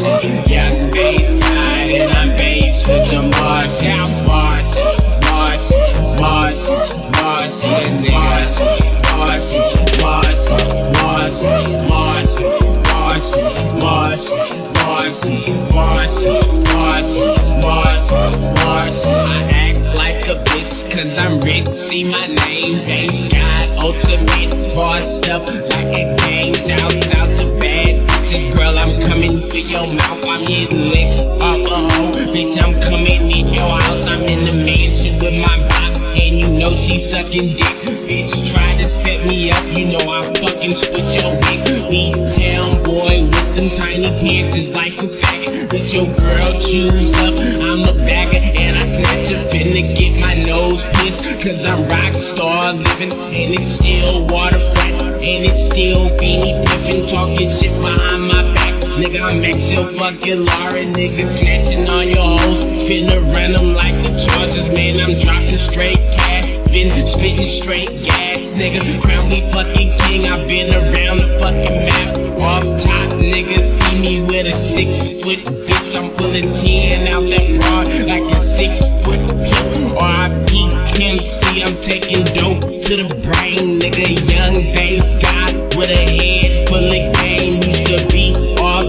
Martian. 0.00 0.36
Young 0.48 0.90
bass 0.90 1.38
guy, 1.40 1.82
and 2.02 2.12
I'm 2.12 2.28
bass 2.36 2.86
with 2.86 3.10
the 3.10 3.22
Martian. 3.38 4.26
Martian, 4.26 5.04
Martian, 5.30 6.78
Martian, 7.10 8.02
Martian, 8.02 8.82
Martian, 9.14 9.64
Martian, 10.02 10.54
Martian, 10.82 11.50
Martian, 11.54 12.18
Martian, 12.24 13.24
Martian, 13.24 13.48
Martian, 13.78 14.48
Martian, 14.84 15.58
Martian, 15.74 16.42
Martian, 16.74 17.38
Martian, 17.62 18.32
Martian. 18.64 19.14
I 19.14 19.50
act 19.52 19.80
like 19.96 20.26
a 20.26 20.36
bitch 20.44 20.76
cause 20.90 21.16
I'm 21.16 21.40
rich. 21.40 21.68
See 21.68 22.04
my 22.04 22.26
name, 22.26 22.84
base 22.84 23.28
God, 23.28 23.68
ultimate 23.84 24.74
bossed 24.74 25.28
up 25.28 25.46
like 25.46 25.96
a 25.96 26.16
gang. 26.18 26.54
Shouts 26.54 27.14
out 27.14 27.28
to 27.38 27.58
bad 27.60 28.13
bitches, 28.34 28.56
girl. 28.56 28.78
I'm 28.78 29.00
coming 29.08 29.40
for 29.40 29.56
your 29.56 29.86
mouth. 29.86 30.24
I'm 30.24 30.46
hitting 30.46 30.90
licks 30.90 31.18
off 31.42 31.66
a 31.66 31.94
hoe, 31.94 32.12
bitch. 32.32 32.62
I'm 32.62 32.74
coming 32.82 33.30
in 33.30 33.52
your 33.52 33.80
house. 33.80 34.06
I'm 34.06 34.22
in 34.22 34.44
the 34.44 34.52
mansion 34.52 35.18
with 35.20 35.40
my 35.40 35.56
bop, 35.68 36.00
and 36.16 36.34
you 36.34 36.48
know 36.50 36.72
she 36.72 36.98
sucking 36.98 37.50
dick. 37.50 37.74
Bitch, 38.04 38.52
try 38.52 38.76
to 38.82 38.88
set 38.88 39.26
me 39.26 39.50
up, 39.50 39.64
you 39.66 39.86
know 39.86 40.10
I 40.10 40.24
fucking 40.40 40.74
switch 40.74 41.22
your 41.22 41.32
wig. 41.32 41.90
Beat 41.90 42.14
town 42.36 42.82
boy 42.82 43.22
with 43.22 43.56
them 43.56 43.68
tiny 43.70 44.10
pants, 44.20 44.56
just 44.56 44.72
like 44.72 44.92
a 44.94 45.06
faggot. 45.06 45.72
With 45.72 45.92
your 45.92 46.06
girl 46.06 46.52
choose 46.54 47.12
up, 47.14 47.34
I'm 47.62 47.82
a 47.82 47.94
bagger, 48.04 48.42
and 48.58 48.76
I 48.76 48.84
snatch 48.96 49.32
a 49.32 49.43
finna 49.54 49.86
get 49.96 50.20
my 50.20 50.34
nose 50.34 50.82
pissed. 50.94 51.22
Cause 51.40 51.64
I'm 51.64 51.86
rock 51.88 52.14
star 52.14 52.72
living, 52.72 53.12
and 53.12 53.54
it's 53.54 53.72
still 53.78 54.26
waterfront, 54.26 55.22
and 55.22 55.44
it's 55.46 55.66
still 55.66 56.08
beanie 56.18 56.56
pimpin', 56.64 57.08
talking 57.08 57.48
shit 57.48 57.74
behind 57.80 58.26
my 58.26 58.42
back. 58.54 58.74
Nigga, 58.98 59.20
I'm 59.20 59.40
Maxwell 59.40 59.86
fucking 59.86 60.44
Laura, 60.44 60.84
nigga, 60.98 61.26
snatching 61.26 61.88
on 61.88 62.08
your 62.08 62.38
hoes. 62.38 62.88
Finna 62.88 63.20
run 63.34 63.52
them 63.52 63.68
like 63.70 63.94
the 64.02 64.10
Chargers, 64.26 64.68
man. 64.70 65.00
I'm 65.00 65.14
dropping 65.22 65.58
straight 65.58 65.98
cash. 66.18 66.50
Been 66.70 67.06
spitting 67.06 67.46
straight 67.46 67.90
gas, 68.02 68.33
nigga. 68.54 69.00
Crown 69.02 69.28
me 69.28 69.40
fucking 69.52 69.98
king. 70.00 70.26
I've 70.26 70.46
been 70.46 70.72
around 70.72 71.18
the 71.18 71.38
fucking 71.40 71.78
map. 71.86 72.24
Off 72.40 72.62
top, 72.82 73.10
nigga, 73.18 73.58
see 73.64 74.00
me 74.00 74.22
with 74.22 74.46
a 74.46 74.52
six 74.52 75.22
foot 75.22 75.38
bitch. 75.66 75.94
I'm 75.96 76.10
pulling 76.16 76.54
10 76.56 77.08
out 77.08 77.22
that 77.30 77.46
broad 77.60 77.88
like 78.06 78.34
a 78.34 78.40
six 78.40 78.80
foot 79.02 79.20
flip. 79.30 80.00
R.I.P. 80.00 80.70
MC, 81.02 81.62
I'm 81.62 81.76
taking 81.82 82.24
dope 82.36 82.60
to 82.86 82.96
the 83.02 83.08
brain, 83.24 83.80
nigga. 83.80 84.06
Young 84.30 84.74
bass 84.74 85.16
guy 85.18 85.52
with 85.76 85.90
a 85.90 86.04
head 86.20 86.68
full 86.68 86.86
of 86.86 87.14
game. 87.16 87.62
Used 87.62 87.86
to 87.86 88.06
be 88.12 88.34
off 88.60 88.84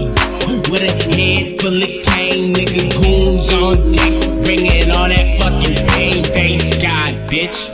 with 0.70 0.82
a 0.82 0.92
head 1.16 1.60
full 1.60 1.82
of 1.82 1.88
cane, 2.06 2.54
nigga. 2.54 2.92
Goons 2.92 3.52
on 3.52 3.92
deck, 3.92 4.44
bringing 4.44 4.90
all 4.90 5.08
that 5.08 5.40
fucking 5.40 5.86
pain. 5.88 6.22
Bass 6.22 6.82
guy, 6.82 7.14
bitch. 7.28 7.72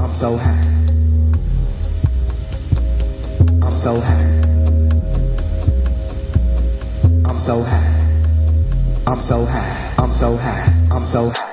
I'm 0.00 0.12
so 0.12 0.36
high. 0.36 0.69
So 3.90 4.00
high. 4.00 4.22
I'm 7.26 7.38
so 7.40 7.62
high. 7.62 9.02
I'm 9.08 9.20
so 9.20 9.44
high. 9.44 9.94
I'm 9.98 10.12
so 10.12 10.36
high. 10.36 10.86
I'm 10.92 11.04
so 11.04 11.30
high. 11.30 11.49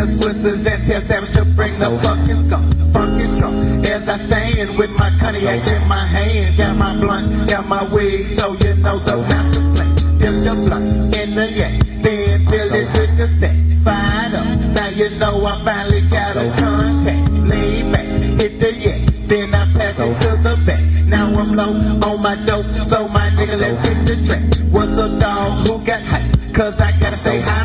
The 0.00 0.06
Swissers 0.06 0.66
and 0.66 0.86
tell 0.86 1.00
Savage 1.00 1.32
to 1.32 1.44
bring 1.44 1.72
the 1.72 1.90
fucking 2.02 2.36
skunk. 2.36 2.64
Fucking 2.92 3.36
drunk 3.36 3.86
as 3.86 4.08
I 4.08 4.16
stand 4.16 4.78
with 4.78 4.90
my 4.98 5.10
cognac 5.20 5.60
in 5.68 5.88
my 5.88 6.06
hand. 6.06 6.56
Got 6.56 6.76
my 6.76 6.96
blunts, 6.96 7.28
got 7.50 7.66
my 7.68 7.84
weed, 7.92 8.30
so 8.32 8.54
you 8.64 8.74
know 8.80 8.96
the 8.98 9.16
master 9.28 9.60
plan. 9.76 9.90
Dip 10.18 10.34
the 10.44 10.54
blunts 10.66 11.16
in 11.18 11.34
the 11.34 11.46
yak, 11.52 11.72
then 12.00 12.46
fill 12.46 12.72
it 12.72 12.88
with 12.96 13.16
the 13.18 13.28
sex. 13.28 13.56
Fired 13.84 14.34
up, 14.34 14.46
now 14.74 14.88
you 14.88 15.10
know 15.18 15.44
I 15.44 15.62
finally 15.64 16.02
got 16.08 16.36
a 16.36 16.48
contact. 16.56 17.30
Lean 17.32 17.92
back, 17.92 18.06
hit 18.40 18.58
the 18.60 18.72
yak, 18.72 19.00
then 19.28 19.54
I 19.54 19.64
pass 19.74 20.00
it 20.00 20.16
to 20.22 20.30
the 20.42 20.56
back. 20.64 20.80
Now 21.06 21.26
I'm 21.26 21.52
low 21.52 21.76
on 22.08 22.22
my 22.22 22.36
dope, 22.46 22.66
so 22.66 23.08
my 23.08 23.28
nigga, 23.36 23.58
let's 23.60 23.86
hit 23.86 24.06
the 24.06 24.16
track. 24.24 24.42
What's 24.72 24.96
up, 24.96 25.20
dog? 25.20 25.66
Who 25.68 25.84
got 25.84 26.02
hype? 26.02 26.24
Cause 26.54 26.80
I 26.80 26.92
gotta 26.98 27.16
say 27.16 27.40
hi 27.40 27.54
to. 27.54 27.59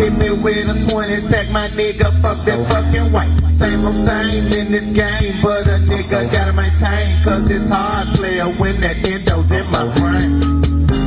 Hit 0.00 0.14
me 0.14 0.30
with 0.30 0.66
a 0.66 0.90
20 0.90 1.16
sack, 1.16 1.50
my 1.50 1.68
nigga, 1.68 2.08
fuck 2.22 2.38
that 2.46 2.66
fucking 2.70 3.12
white. 3.12 3.28
Same 3.52 3.84
old 3.84 3.94
same 3.94 4.46
in 4.46 4.72
this 4.72 4.86
game, 4.86 5.34
but 5.42 5.66
a 5.66 5.76
nigga 5.76 6.32
gotta 6.32 6.54
maintain. 6.54 7.22
Cause 7.22 7.50
it's 7.50 7.68
hard 7.68 8.08
player 8.16 8.46
when 8.46 8.80
that 8.80 8.96
endo's 9.06 9.52
in 9.52 9.62
my 9.70 9.84
brain. 10.00 10.99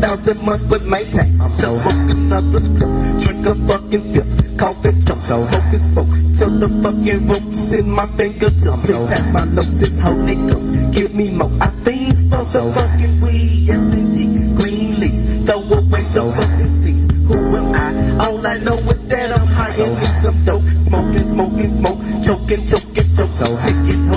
Thousand 0.00 0.42
months 0.42 0.62
but 0.64 0.82
maintain. 0.84 1.30
I'm 1.40 1.52
just 1.52 1.82
smoke 1.82 2.10
another 2.10 2.60
split. 2.60 2.90
Drink 3.20 3.46
a 3.46 3.54
fucking 3.54 4.14
fifth. 4.14 4.58
Coughing 4.58 5.02
chunks. 5.04 5.26
So 5.26 5.46
smoke 5.46 5.74
is 5.74 5.84
smoke. 5.92 6.12
Till 6.36 6.50
the 6.58 6.68
fucking 6.82 7.26
ropes 7.28 7.72
in 7.72 7.90
my 7.90 8.06
fingertips. 8.16 8.64
Push 8.64 8.96
past 9.08 9.32
my. 9.32 9.44
It's 9.60 10.00
Holy 10.00 10.34
Ghost. 10.48 10.74
Give 10.92 11.14
me 11.14 11.30
more. 11.30 11.52
I 11.60 11.68
fiends 11.84 12.20
for 12.30 12.44
the 12.44 12.72
fucking 12.72 13.20
weed. 13.20 13.68
Yes 13.68 13.94
indeed. 13.94 14.56
Green 14.56 15.00
leaves. 15.00 15.24
Throw 15.46 15.60
away 15.60 16.02
the 16.02 16.22
fucking 16.36 16.70
seats. 16.70 17.06
Who 17.28 17.56
am 17.56 17.74
I? 17.74 18.24
All 18.24 18.46
I 18.46 18.58
know 18.58 18.78
is 18.90 19.06
that 19.08 19.38
I'm 19.38 19.46
high 19.46 19.72
and 19.72 19.94
need 19.98 20.16
some 20.24 20.44
dope. 20.44 20.62
Smoking, 20.64 21.24
smoking, 21.24 21.70
smoke. 21.70 22.00
Choking, 22.24 22.66
choking, 22.66 23.16
choke. 23.16 23.32
So 23.32 23.46
chicken, 23.62 24.06
hoping 24.06 24.09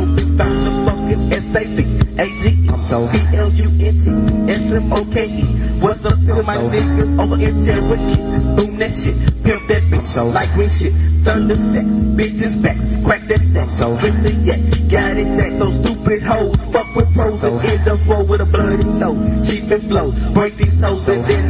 like 10.43 10.53
green 10.55 10.69
shit. 10.69 10.93
Thunder 11.23 11.55
sex. 11.55 11.87
Bitches 12.17 12.61
backs. 12.61 12.97
Crack 13.03 13.21
that 13.27 13.41
sex. 13.41 13.73
So 13.73 13.97
drink 13.97 14.21
the 14.23 14.33
yak. 14.43 14.59
Got 14.89 15.17
it 15.17 15.27
jack. 15.37 15.53
So 15.57 15.71
stupid 15.71 16.21
hoes. 16.21 16.55
Fuck 16.71 16.95
with 16.95 17.13
pros 17.13 17.43
and 17.43 17.59
end 17.65 17.87
up 17.87 17.99
roll 18.07 18.25
with 18.25 18.41
a 18.41 18.45
bloody 18.45 18.83
nose. 18.83 19.23
Cheap 19.47 19.71
and 19.71 19.83
flows. 19.89 20.19
Break 20.33 20.57
these 20.57 20.79
hoes 20.79 21.07
and 21.07 21.23
then 21.25 21.42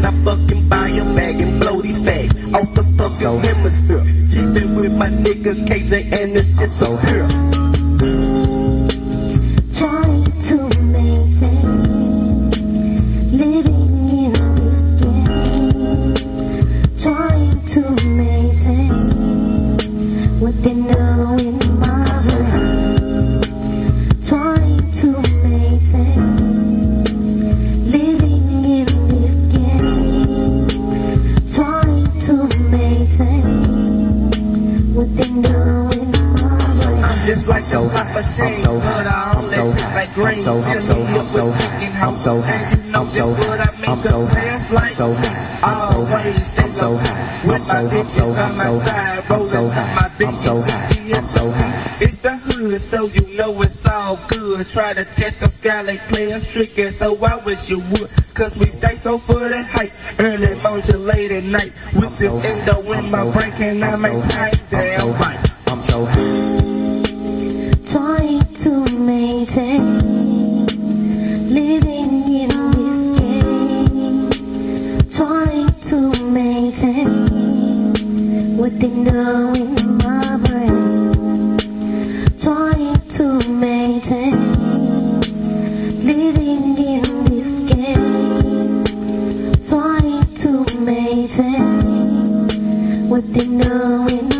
what 93.09 93.23
they 93.33 93.47
know 93.47 94.32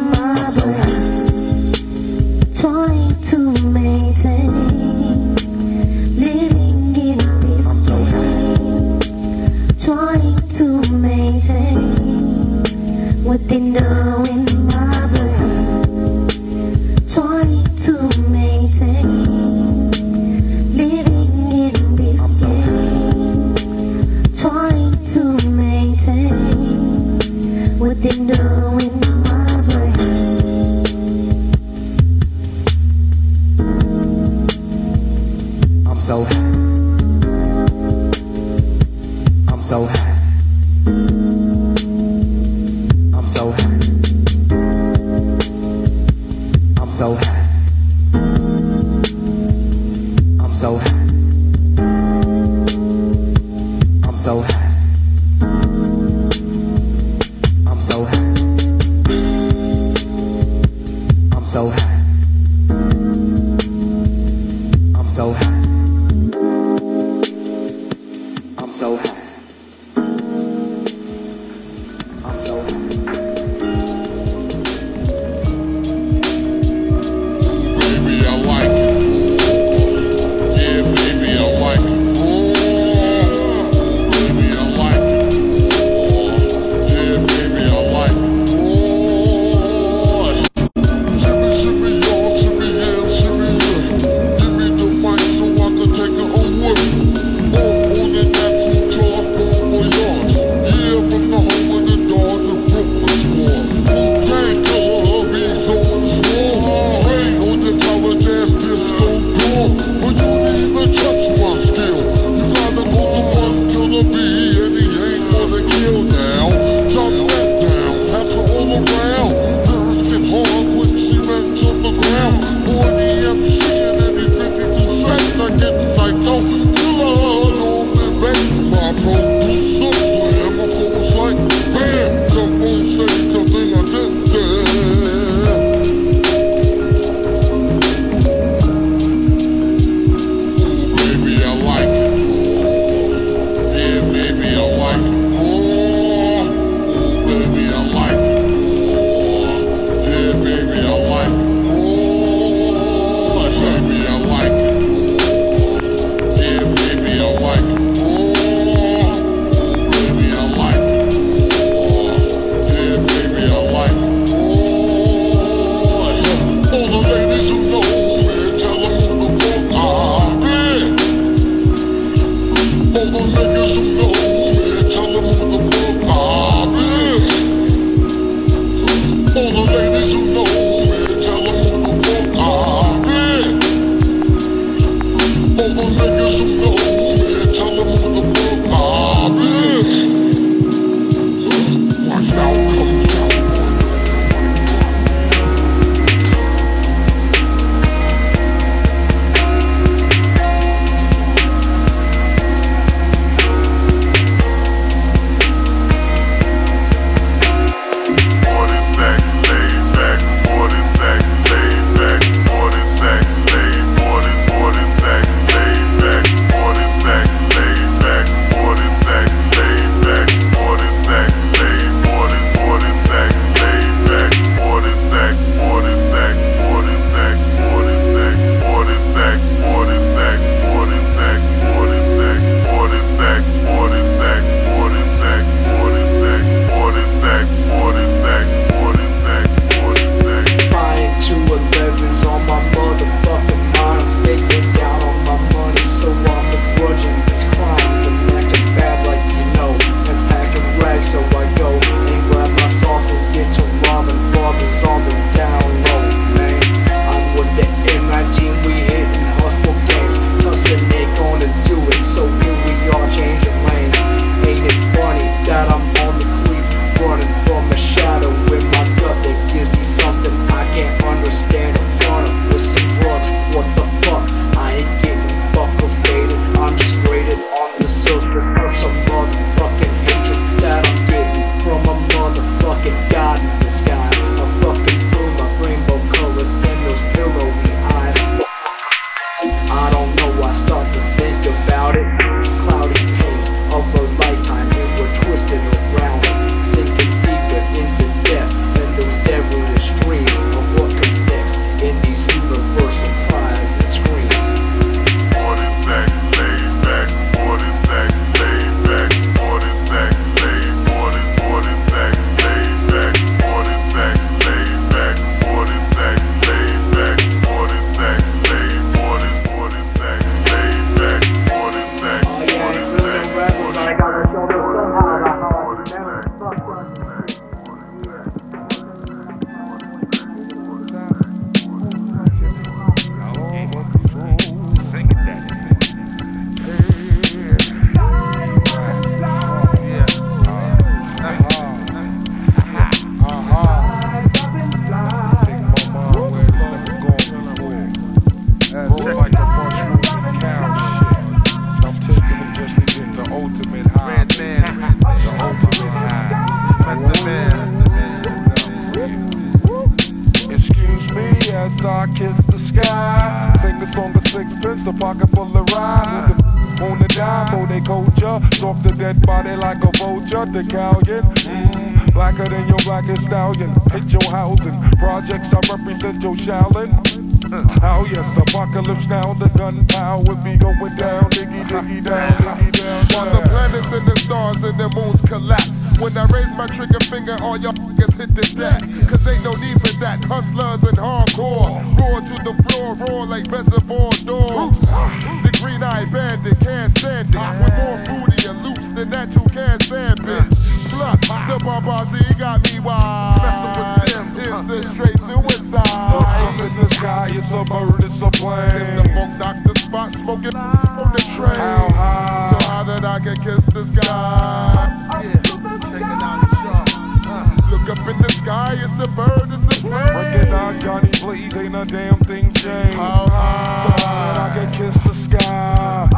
sky, 418.54 418.78
it's 418.80 419.00
a 419.00 419.12
bird, 419.16 419.50
it's 419.50 419.66
a 419.66 419.82
plane. 419.82 419.94
Recognize 419.94 420.82
Johnny 420.82 421.10
Blaze, 421.22 421.56
ain't 421.56 421.76
a 421.76 421.86
damn 421.86 422.18
thing 422.18 422.54
changed. 422.54 422.96
How 422.96 423.28
high? 423.30 424.36
So 424.36 424.42
I 424.42 424.50
can 424.54 424.72
kiss 424.74 424.96
the 425.04 425.14
sky. 425.26 426.10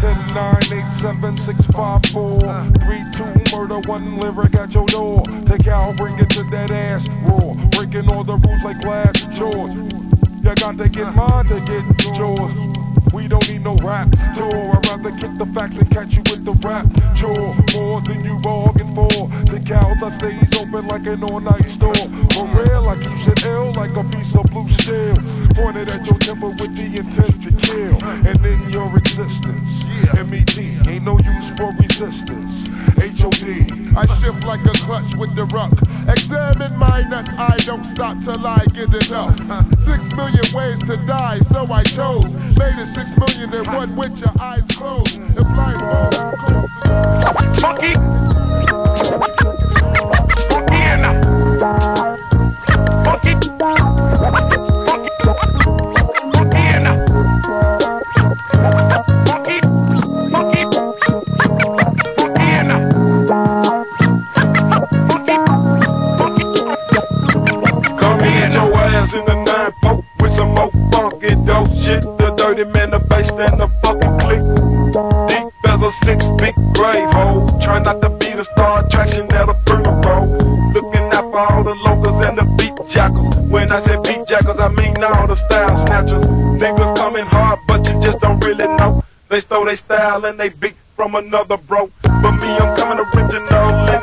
10, 0.00 0.34
9, 0.34 0.56
8, 0.72 1.00
7, 1.00 1.36
6, 1.36 1.66
5, 1.66 2.06
4, 2.06 2.40
3, 2.40 3.02
2, 3.12 3.56
murder, 3.56 3.80
one 3.88 4.20
lyric 4.20 4.54
at 4.54 4.72
your 4.72 4.86
door. 4.86 5.22
Take 5.46 5.66
out, 5.66 5.96
bring 5.96 6.18
it 6.18 6.30
to 6.30 6.44
that 6.50 6.70
ass 6.70 7.08
raw. 7.24 7.54
Breaking 7.70 8.12
all 8.12 8.24
the 8.24 8.36
rules 8.36 8.62
like 8.62 8.80
glass 8.82 9.26
jaws. 9.36 9.70
You 10.44 10.54
got 10.54 10.76
to 10.78 10.88
get 10.88 11.14
mine 11.14 11.46
to 11.46 11.60
get 11.60 11.84
yours. 12.16 12.77
We 13.12 13.26
don't 13.26 13.48
need 13.50 13.62
no 13.62 13.74
rap 13.76 14.10
tour. 14.36 14.76
I'd 14.76 14.86
rather 14.86 15.10
kick 15.16 15.34
the 15.38 15.46
facts 15.54 15.76
and 15.76 15.90
catch 15.90 16.14
you 16.14 16.22
with 16.26 16.44
the 16.44 16.52
rap 16.66 16.86
chore. 17.16 17.54
More 17.74 18.00
than 18.02 18.24
you 18.24 18.38
bargained 18.40 18.94
for. 18.94 19.28
The 19.50 19.60
cows 19.64 20.02
I 20.02 20.16
stays 20.18 20.60
open 20.60 20.86
like 20.88 21.06
an 21.06 21.24
all-night 21.24 21.68
store. 21.70 21.94
For 22.34 22.46
real, 22.46 22.88
I 22.88 22.96
keep 23.02 23.16
shit 23.24 23.46
ill 23.46 23.72
like 23.74 23.96
a 23.96 24.04
piece 24.04 24.34
of 24.34 24.44
blue 24.50 24.68
steel. 24.78 25.47
Pointed 25.58 25.90
at 25.90 26.06
your 26.06 26.16
temple 26.18 26.50
with 26.50 26.72
the 26.76 26.86
intent 26.86 27.42
to 27.42 27.50
kill. 27.66 27.98
And 28.24 28.38
in 28.46 28.70
your 28.70 28.96
existence, 28.96 29.84
MET 30.30 30.56
ain't 30.86 31.04
no 31.04 31.18
use 31.18 31.48
for 31.58 31.72
resistance. 31.82 32.68
HOD. 33.18 33.98
I 33.98 34.06
shift 34.20 34.44
like 34.46 34.64
a 34.64 34.72
clutch 34.86 35.16
with 35.16 35.34
the 35.34 35.44
ruck. 35.46 35.72
Examine 36.08 36.78
my 36.78 37.02
nuts, 37.02 37.30
I 37.30 37.56
don't 37.66 37.84
stop 37.86 38.16
till 38.22 38.46
I 38.46 38.64
get 38.72 38.94
it 38.94 39.10
up. 39.10 39.36
Six 39.84 40.14
million 40.14 40.46
ways 40.54 40.78
to 40.86 40.96
die, 41.08 41.40
so 41.50 41.66
I 41.66 41.82
chose. 41.82 42.32
Made 42.56 42.78
it 42.78 42.94
six 42.94 43.10
million 43.18 43.52
and 43.52 43.66
one 43.74 43.96
with 43.96 44.16
your 44.18 44.32
eyes 44.40 44.64
closed. 44.68 45.20
Falls, 45.34 46.16
Funky. 47.60 49.37
Bass, 73.18 73.30
and 73.30 73.60
the 73.60 73.68
fucking 73.82 74.14
click. 74.22 74.42
Deep 75.28 75.52
as 75.64 75.82
a 75.82 75.90
six 76.04 76.24
big 76.38 76.54
grave 76.74 77.10
hole. 77.12 77.46
Try 77.60 77.80
not 77.80 78.00
to 78.02 78.10
be 78.10 78.32
the 78.32 78.44
star 78.44 78.84
attraction 78.84 79.30
at 79.32 79.48
a 79.48 79.54
funeral. 79.66 80.26
Looking 80.72 81.08
out 81.12 81.30
for 81.30 81.38
all 81.38 81.64
the 81.64 81.74
locals 81.74 82.20
and 82.24 82.38
the 82.38 82.44
beat 82.56 82.74
jackals. 82.88 83.28
When 83.50 83.70
I 83.70 83.80
say 83.80 83.96
beat 84.02 84.26
jackals, 84.26 84.60
I 84.60 84.68
mean 84.68 85.02
all 85.02 85.26
the 85.26 85.36
style 85.36 85.76
snatchers. 85.76 86.24
Niggas 86.62 86.96
coming 86.96 87.26
hard, 87.26 87.60
but 87.66 87.86
you 87.86 88.00
just 88.00 88.20
don't 88.20 88.40
really 88.40 88.66
know. 88.66 89.04
They 89.28 89.40
stole 89.40 89.64
their 89.66 89.76
style 89.76 90.24
and 90.24 90.38
they 90.38 90.48
beat 90.48 90.76
from 90.96 91.14
another 91.14 91.56
bro. 91.56 91.90
But 92.02 92.32
me, 92.32 92.48
I'm 92.48 92.76
coming 92.76 93.04
original 93.04 93.97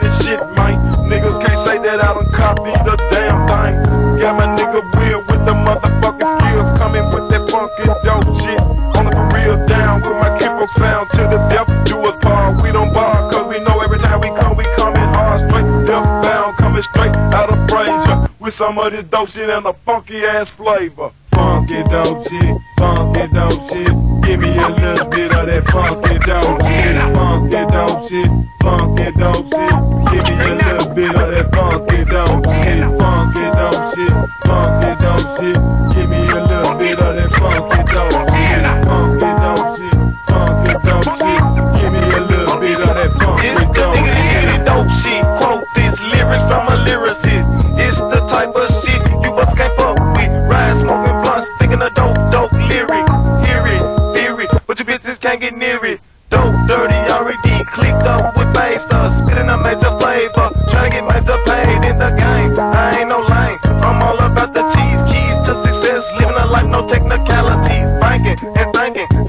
sound 10.78 11.10
to 11.12 11.24
the 11.24 11.40
death. 11.50 11.68
Do 11.86 11.98
us 12.02 12.24
bar, 12.24 12.62
we 12.62 12.72
don't 12.72 12.94
bar, 12.94 13.32
cause 13.32 13.48
we 13.48 13.60
know 13.64 13.80
every 13.82 14.00
time 14.00 14.22
we 14.22 14.30
come, 14.40 14.58
we 14.58 14.64
coming 14.76 15.02
hard, 15.02 15.50
straight, 15.50 15.88
death 15.88 16.06
bound, 16.24 16.58
coming 16.58 16.84
straight 16.84 17.16
out 17.34 17.50
of 17.50 17.70
Fraser. 17.70 18.30
With 18.40 18.54
some 18.54 18.78
of 18.78 18.92
this 18.92 19.06
dope 19.06 19.30
shit 19.30 19.50
and 19.50 19.66
a 19.66 19.74
funky 19.74 20.24
ass 20.26 20.50
flavor. 20.52 21.12
Funky 21.32 21.84
dope 21.84 22.28
shit, 22.28 22.58
funky 22.78 23.28
dope 23.34 23.70
shit. 23.70 23.94
Give 24.24 24.40
me 24.40 24.58
a 24.58 24.70
little 24.70 25.10
bit 25.10 25.32
of 25.32 25.46
that 25.48 25.66
funky 25.72 26.18
dope 26.26 26.62
shit, 26.62 26.96
funky 27.16 27.62
dope 27.74 28.10
shit, 28.10 28.30
funky 28.62 29.12
dope 29.20 29.50
shit. 29.52 29.76
Give 30.12 30.24
me 30.26 30.46
a 30.46 30.56
little 30.56 30.94
bit 30.94 31.16
of 31.16 31.28
that 31.32 31.48
funky 31.54 32.06
dope 32.06 32.46
shit, 32.46 32.84
funky 33.00 33.46
dope 33.58 33.96
shit, 33.96 34.14
funky 34.46 34.92
dope 35.04 35.30
shit. 35.38 35.58
Give 35.96 36.10
me 36.10 36.22
a 36.30 36.42
little 36.46 36.76
bit 36.76 37.00
of 37.00 37.16
that 37.16 37.32
funky 37.40 37.94
dope 37.94 38.15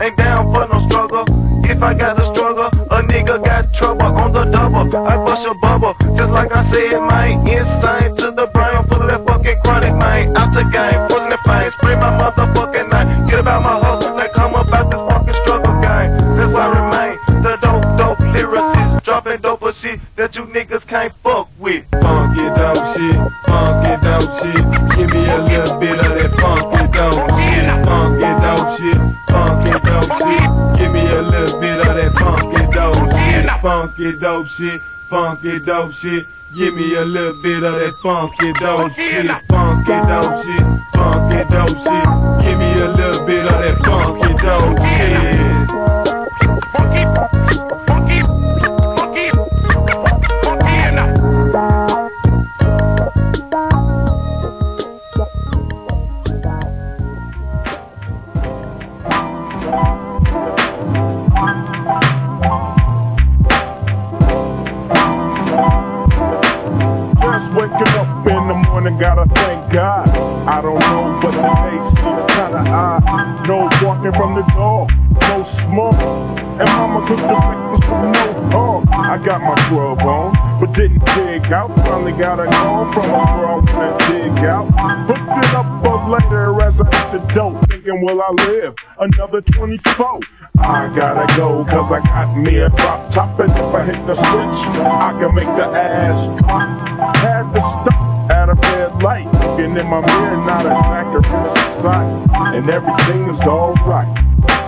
ain't 0.01 0.16
down 0.16 0.53
for 0.53 0.66
no 0.69 0.86
struggle. 0.89 1.24
If 1.65 1.82
I 1.82 1.94
got 1.94 2.20
a 2.20 2.24
struggle, 2.32 2.66
a 2.66 3.03
nigga 3.03 3.44
got 3.44 3.73
trouble 3.74 4.07
on 4.07 4.32
the 4.32 4.44
double. 4.44 4.97
I 4.97 5.16
bust 5.16 5.47
a 5.47 5.55
bubble, 5.55 5.94
just 6.16 6.31
like 6.31 6.53
I 6.53 6.62
said, 6.70 7.01
man. 7.01 7.47
Insane 7.47 8.16
to 8.16 8.31
the 8.31 8.47
brain, 8.53 8.86
full 8.89 9.03
of 9.03 9.09
that 9.09 9.27
fucking 9.27 9.59
chronic, 9.62 9.94
man. 9.94 10.36
Out 10.36 10.55
the 10.55 10.62
game, 10.62 11.09
pulling 11.09 11.31
the 11.31 11.39
fame, 11.44 11.70
spray 11.78 11.97
my 11.97 12.11
motherfucking 12.15 12.89
name. 12.93 13.28
Get 13.28 13.40
about 13.40 13.62
my 13.62 13.81
hustle, 13.81 14.16
they 14.16 14.28
come 14.31 14.55
about 14.55 14.90
this 14.90 15.01
fucking 15.01 15.36
struggle 15.43 15.74
game. 15.82 16.11
That's 16.39 16.53
why 16.55 16.65
I 16.65 16.70
remain 16.78 17.43
the 17.43 17.57
dope, 17.61 17.85
dope 17.98 18.19
lyricist. 18.19 19.03
Dropping 19.03 19.40
dope 19.40 19.74
shit 19.74 20.01
that 20.16 20.36
you 20.36 20.43
niggas 20.44 20.86
can't 20.86 21.12
fuck 21.23 21.45
funky 33.87 34.19
dope 34.19 34.49
shit, 34.49 34.83
funky 35.09 35.61
dope 35.61 35.93
shit. 35.93 36.27
Give 36.57 36.75
me 36.75 36.97
a 36.97 37.05
little 37.05 37.41
bit 37.41 37.63
of 37.63 37.75
that 37.75 37.95
funky 38.03 38.53
dope 38.55 38.93
shit, 38.95 39.31
funky 39.49 39.93
dope 40.09 40.45
shit, 40.45 40.65
funky 40.93 41.45
dope 41.53 41.79
shit. 41.85 42.07
Give 42.43 42.59
me 42.59 42.73
a 42.81 42.89
little 42.89 43.27
bit 43.27 43.47
of 43.47 43.63
that 43.63 43.79
funky 43.85 44.35
dope 44.43 44.79
shit. 47.87 47.95
The 74.37 74.43
dog, 74.53 74.93
no 75.23 75.43
smoke. 75.43 75.95
And 76.61 76.69
mama 76.77 77.01
cooked 77.09 77.25
the 77.25 77.37
breakfast 77.41 77.85
with 77.89 78.13
no 78.13 78.51
hog. 78.53 78.89
I 78.93 79.17
got 79.25 79.41
my 79.41 79.57
grub 79.69 80.01
on, 80.01 80.61
but 80.61 80.75
didn't 80.75 81.05
dig 81.17 81.51
out. 81.53 81.75
Finally 81.77 82.13
got 82.13 82.41
a 82.41 82.47
call 82.47 82.93
from 82.93 83.07
a 83.07 83.25
girl 83.33 83.63
when 83.63 83.99
dig 84.11 84.45
out. 84.45 84.69
Hooked 85.09 85.45
it 85.45 85.55
up 85.55 85.69
for 85.83 86.11
later 86.11 86.63
as 86.63 86.81
I 86.81 86.85
hit 86.85 87.13
the 87.13 87.35
dope. 87.35 87.69
Thinking, 87.71 88.05
will 88.05 88.21
I 88.21 88.31
live 88.45 88.75
another 88.99 89.41
24? 89.41 90.21
I 90.59 90.93
gotta 90.95 91.27
go, 91.37 91.65
cause 91.65 91.91
I 91.91 92.01
got 92.01 92.37
me 92.37 92.59
a 92.59 92.69
drop 92.69 93.11
top. 93.11 93.41
And 93.41 93.53
if 93.53 93.75
I 93.75 93.85
hit 93.85 94.07
the 94.07 94.15
switch, 94.15 94.59
I 94.85 95.17
can 95.19 95.35
make 95.35 95.57
the 95.57 95.65
ass 95.65 96.27
drop. 96.41 97.17
Had 97.17 97.55
to 97.55 97.61
stop 97.61 98.31
at 98.31 98.49
a 98.51 98.55
red 98.55 99.03
light. 99.03 99.36
Looking 99.57 99.78
in 99.78 99.87
my 99.87 100.03
mirror, 100.03 100.37
not 100.45 100.66
a 100.66 100.69
factor 100.69 101.24
in 101.24 101.45
sight. 101.81 102.55
And 102.55 102.69
everything 102.69 103.31
is 103.31 103.41
alright. 103.41 104.07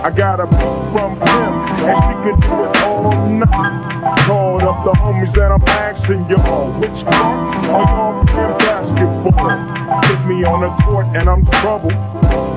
I 0.03 0.09
got 0.09 0.39
a 0.39 0.47
beat 0.47 0.91
from 0.91 1.13
him, 1.13 1.53
and 1.85 1.95
she 2.01 2.13
can 2.25 2.39
do 2.41 2.63
it 2.63 2.77
all 2.81 3.29
night. 3.29 4.17
Called 4.25 4.63
up 4.63 4.83
the 4.85 4.93
homies 4.93 5.33
and 5.33 5.53
I'm 5.53 5.63
asking 5.69 6.27
y'all, 6.27 6.71
which 6.79 7.05
part 7.05 7.65
are 7.69 7.85
y'all 7.85 8.25
playing 8.25 8.57
basketball? 8.57 10.01
Put 10.01 10.25
me 10.25 10.43
on 10.43 10.61
the 10.61 10.83
court 10.83 11.05
and 11.15 11.29
I'm 11.29 11.45
troubled. 11.61 11.93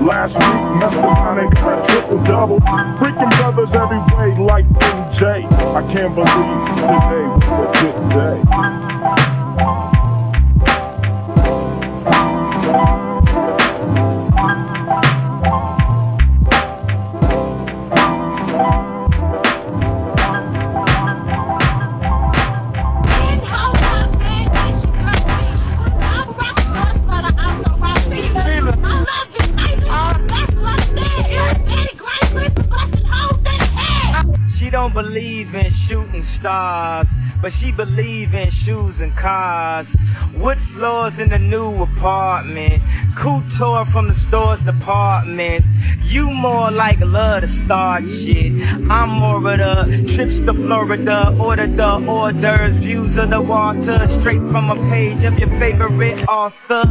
Last 0.01 0.37
week, 0.37 0.81
messed 0.81 0.97
around 0.97 1.39
and 1.39 1.53
got 1.53 1.85
a 1.85 1.93
triple 1.93 2.25
double. 2.25 2.61
Freaking 2.97 3.29
brothers 3.37 3.75
every 3.75 3.99
way 4.17 4.39
like 4.39 4.67
MJ. 4.71 5.45
I 5.53 5.87
can't 5.93 6.15
believe 6.15 6.65
today 6.81 7.29
was 7.45 7.59
a 7.61 7.83
good 7.83 8.09
day. 8.09 8.72
Stars, 36.43 37.15
but 37.41 37.53
she 37.53 37.71
believe 37.71 38.35
in 38.35 38.51
shoes 38.51 39.01
and 39.01 39.15
cars. 39.15 39.97
Wood 40.35 40.59
floors 40.59 41.21
in 41.21 41.29
the 41.29 41.39
new 41.39 41.83
apartment, 41.85 42.83
couture 43.15 43.85
from 43.85 44.09
the 44.09 44.15
store's 44.15 44.61
departments. 44.63 45.71
You 46.03 46.33
more 46.33 46.73
like 46.73 46.99
love 46.99 47.43
to 47.43 47.47
start 47.47 48.05
shit. 48.05 48.53
I'm 48.91 49.11
more 49.11 49.37
of 49.37 49.59
the 49.65 50.13
trips 50.13 50.41
to 50.41 50.53
Florida, 50.53 51.33
order 51.39 51.69
the 51.69 52.05
orders, 52.09 52.75
views 52.79 53.17
of 53.19 53.31
the 53.31 53.41
water, 53.41 54.05
straight 54.09 54.43
from 54.51 54.71
a 54.71 54.77
page 54.91 55.23
of 55.23 55.39
your 55.39 55.53
favorite 55.61 56.27
author. 56.27 56.83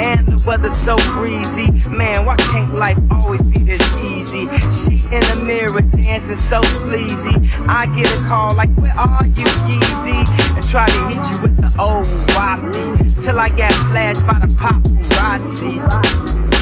And 0.00 0.24
the 0.24 0.38
weather's 0.46 0.76
so 0.76 0.96
breezy. 1.14 1.68
Man, 1.90 2.24
why 2.26 2.36
can't 2.36 2.72
life 2.74 2.98
always 3.10 3.42
be 3.42 3.58
this 3.58 3.82
easy? 3.98 4.05
She 4.36 5.00
in 5.08 5.22
the 5.32 5.42
mirror 5.44 5.80
dancing 5.80 6.36
so 6.36 6.60
sleazy. 6.62 7.34
I 7.66 7.86
get 7.96 8.06
a 8.12 8.28
call 8.28 8.54
like, 8.54 8.68
where 8.76 8.92
are 8.92 9.26
you, 9.26 9.48
Yeezy? 9.64 10.18
And 10.54 10.68
try 10.68 10.86
to 10.86 11.00
hit 11.08 11.24
you 11.30 11.40
with 11.40 11.56
the 11.56 11.72
old 11.80 12.06
wafty. 12.36 13.24
Till 13.24 13.38
I 13.38 13.48
got 13.48 13.72
flashed 13.88 14.26
by 14.26 14.38
the 14.40 14.52
paparazzi. 14.60 15.80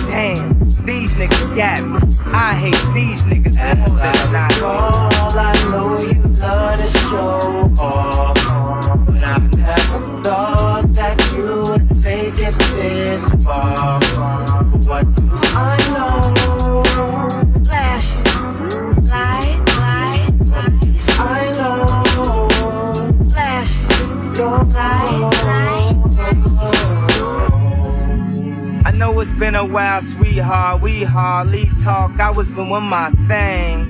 Damn, 0.06 0.58
these 0.86 1.14
niggas 1.14 1.56
got 1.56 1.82
me. 1.82 1.98
I 2.32 2.54
hate 2.54 2.94
these 2.94 3.24
niggas 3.24 3.58
more 3.76 3.98
than 3.98 4.36
I 4.36 4.48
All 4.62 5.36
I 5.36 5.52
know 5.72 5.98
you 5.98 6.22
love 6.40 6.80
to 6.80 6.86
show 6.98 7.74
off, 7.82 8.36
but 9.06 9.22
I 9.24 9.38
never 9.56 10.22
thought 10.22 10.84
that 10.92 11.32
you 11.34 11.64
would 11.72 11.88
take 12.00 12.38
it 12.38 12.54
this 12.76 13.28
far. 13.44 13.98
But 13.98 14.78
what 14.86 15.14
do 15.16 15.28
I 15.56 15.76
know? 15.92 16.43
Know 29.04 29.20
it's 29.20 29.30
been 29.32 29.54
a 29.54 29.66
while, 29.66 30.00
sweetheart. 30.00 30.80
We 30.80 31.02
hardly 31.02 31.68
talk. 31.82 32.18
I 32.18 32.30
was 32.30 32.50
doing 32.52 32.84
my 32.84 33.10
thing. 33.28 33.86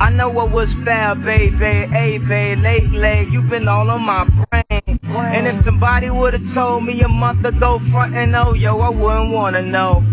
I 0.00 0.10
know 0.10 0.30
what 0.30 0.52
was 0.52 0.74
fair, 0.76 1.16
baby. 1.16 1.90
Hey, 1.92 2.18
babe, 2.18 2.60
lately 2.60 3.26
you've 3.32 3.50
been 3.50 3.66
all 3.66 3.90
on 3.90 4.02
my 4.02 4.24
brain. 4.24 5.00
And 5.34 5.48
if 5.48 5.56
somebody 5.56 6.08
would've 6.08 6.54
told 6.54 6.84
me 6.84 7.00
a 7.00 7.08
month 7.08 7.44
ago, 7.44 7.80
front 7.80 8.14
and 8.14 8.36
oh, 8.36 8.54
yo, 8.54 8.78
I 8.78 8.90
wouldn't 8.90 9.32
wanna 9.32 9.62
know. 9.62 10.04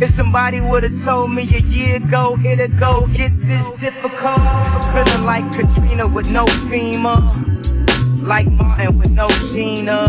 If 0.00 0.10
somebody 0.10 0.60
would've 0.60 1.00
told 1.04 1.32
me 1.32 1.42
a 1.42 1.60
year 1.60 1.96
ago, 1.98 2.36
it'd 2.44 2.76
go 2.80 3.06
get 3.14 3.32
this 3.38 3.66
difficult. 3.78 4.40
Feeling 4.92 5.24
like 5.24 5.46
Katrina 5.52 6.08
with 6.08 6.28
no 6.28 6.44
FEMA. 6.68 7.57
Like 8.28 8.46
Martin 8.52 8.98
with 8.98 9.10
no 9.10 9.26
Gina. 9.52 10.06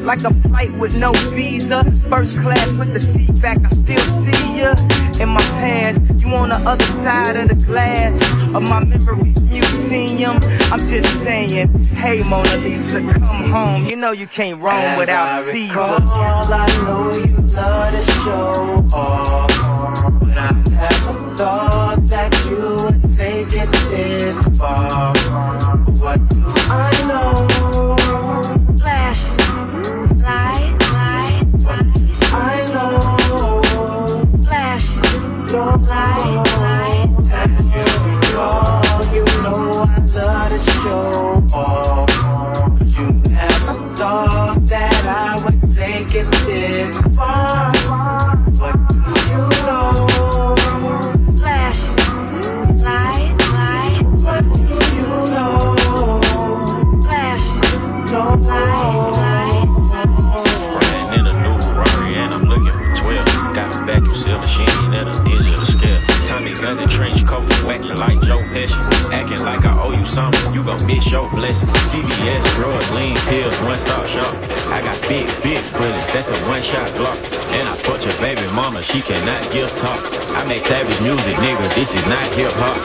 Like 0.00 0.24
a 0.24 0.34
flight 0.34 0.72
with 0.78 0.96
no 0.96 1.12
visa. 1.32 1.84
First 2.08 2.40
class 2.40 2.72
with 2.72 2.92
the 2.92 2.98
seat 2.98 3.40
back, 3.40 3.58
I 3.64 3.68
still 3.68 4.00
see 4.00 4.58
ya. 4.58 4.74
In 5.20 5.28
my 5.28 5.40
past, 5.62 6.02
you 6.18 6.34
on 6.34 6.48
the 6.48 6.56
other 6.56 6.84
side 6.84 7.36
of 7.36 7.48
the 7.48 7.54
glass 7.54 8.20
of 8.52 8.62
my 8.68 8.82
memories 8.84 9.40
museum. 9.44 10.40
I'm 10.72 10.80
just 10.80 11.22
saying, 11.22 11.68
hey 11.94 12.24
Mona 12.24 12.56
Lisa, 12.56 13.00
come 13.00 13.48
home. 13.48 13.86
You 13.86 13.94
know 13.94 14.10
you 14.10 14.26
can't 14.26 14.60
roam 14.60 14.74
As 14.74 14.98
without 14.98 15.28
I 15.28 15.40
Caesar. 15.42 15.74
recall, 15.74 16.52
I 16.52 16.66
know 16.82 17.12
you 17.14 17.36
love 17.54 17.92
to 17.94 18.02
show 18.12 18.88
off, 18.92 20.20
but 20.20 20.36
I 20.36 20.50
never 20.68 21.36
thought 21.36 21.98
that 22.08 22.46
you 22.50 22.56
would 22.84 23.16
take 23.16 23.52
it 23.52 23.70
this 23.90 24.42
far. 24.58 25.69
You 71.10 71.16
gon' 71.16 71.40
miss 71.40 71.60
your 71.60 71.64
blessing. 71.64 71.68
CVS, 71.90 72.54
drugs, 72.56 72.90
lean 72.92 73.16
pills, 73.28 73.56
one 73.62 73.78
stop 73.78 74.06
shop. 74.06 74.34
I 74.70 74.80
got 74.82 75.00
big, 75.08 75.26
big 75.42 75.62
bullets, 75.72 76.06
that's 76.12 76.28
a 76.28 76.38
one 76.46 76.60
shot 76.60 76.94
block. 76.96 77.18
And 77.52 77.68
I 77.68 77.74
fucked 77.76 78.04
your 78.06 78.16
baby 78.18 78.46
mama, 78.54 78.82
she 78.82 79.00
cannot 79.00 79.42
give 79.52 79.70
talk. 79.78 80.00
I 80.36 80.46
make 80.48 80.60
savage 80.60 81.00
music, 81.02 81.34
nigga, 81.36 81.74
this 81.74 81.92
is 81.92 82.06
not 82.06 82.24
hip 82.34 82.52
hop. 82.54 82.76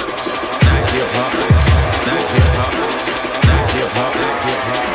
Not 0.65 0.89
hip 0.89 1.09
hop, 1.17 1.33
not 2.07 2.23
hip 2.33 2.51
hop, 2.57 2.73
not 3.47 3.71
hip 3.71 3.91
hop, 3.93 4.13
not 4.15 4.43
hip 4.43 4.59
hop. 4.69 4.94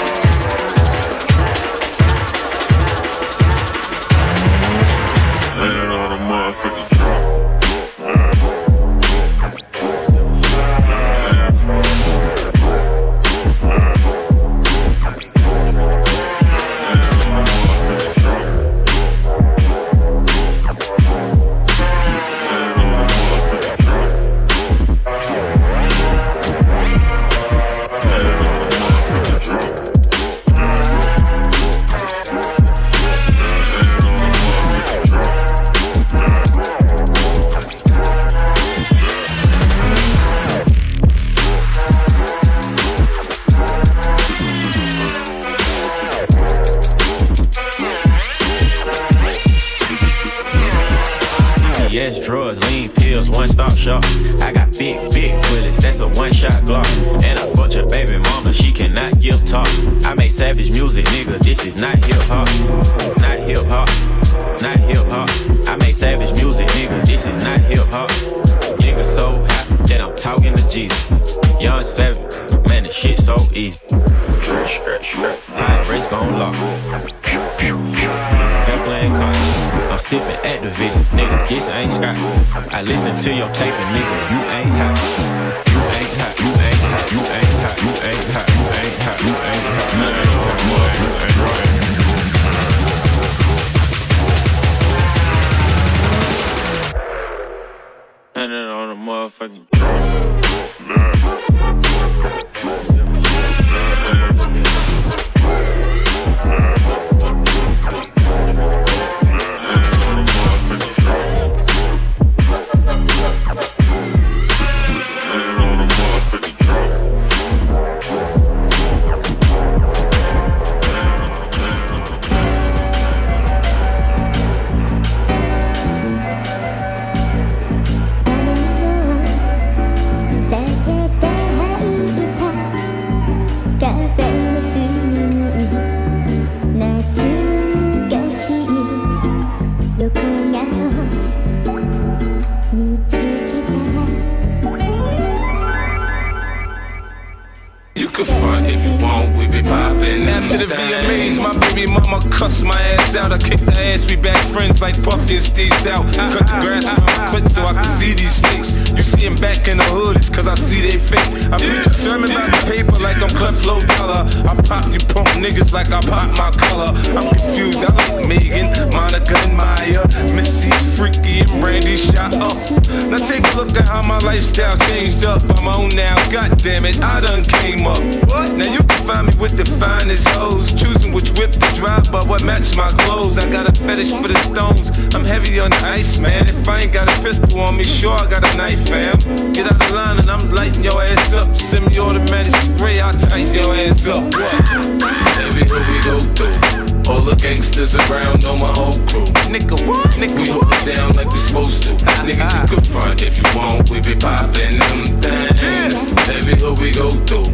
Nigga, 199.51 199.85
what? 199.85 200.07
Nigga, 200.11 200.37
we 200.37 200.49
hold 200.49 200.73
it 200.73 200.87
down 200.87 201.13
like 201.15 201.29
we 201.33 201.39
supposed 201.41 201.83
to. 201.83 201.89
Nigga, 202.23 202.47
you 202.55 202.69
can 202.69 202.85
front 202.85 203.21
if 203.21 203.37
you 203.37 203.43
want. 203.59 203.91
We 203.91 204.01
be 204.01 204.15
popping 204.15 204.79
them 204.79 205.21
things. 205.21 205.95
Every 206.31 206.55
hood 206.55 206.79
we 206.79 206.93
go 206.93 207.11
through. 207.27 207.51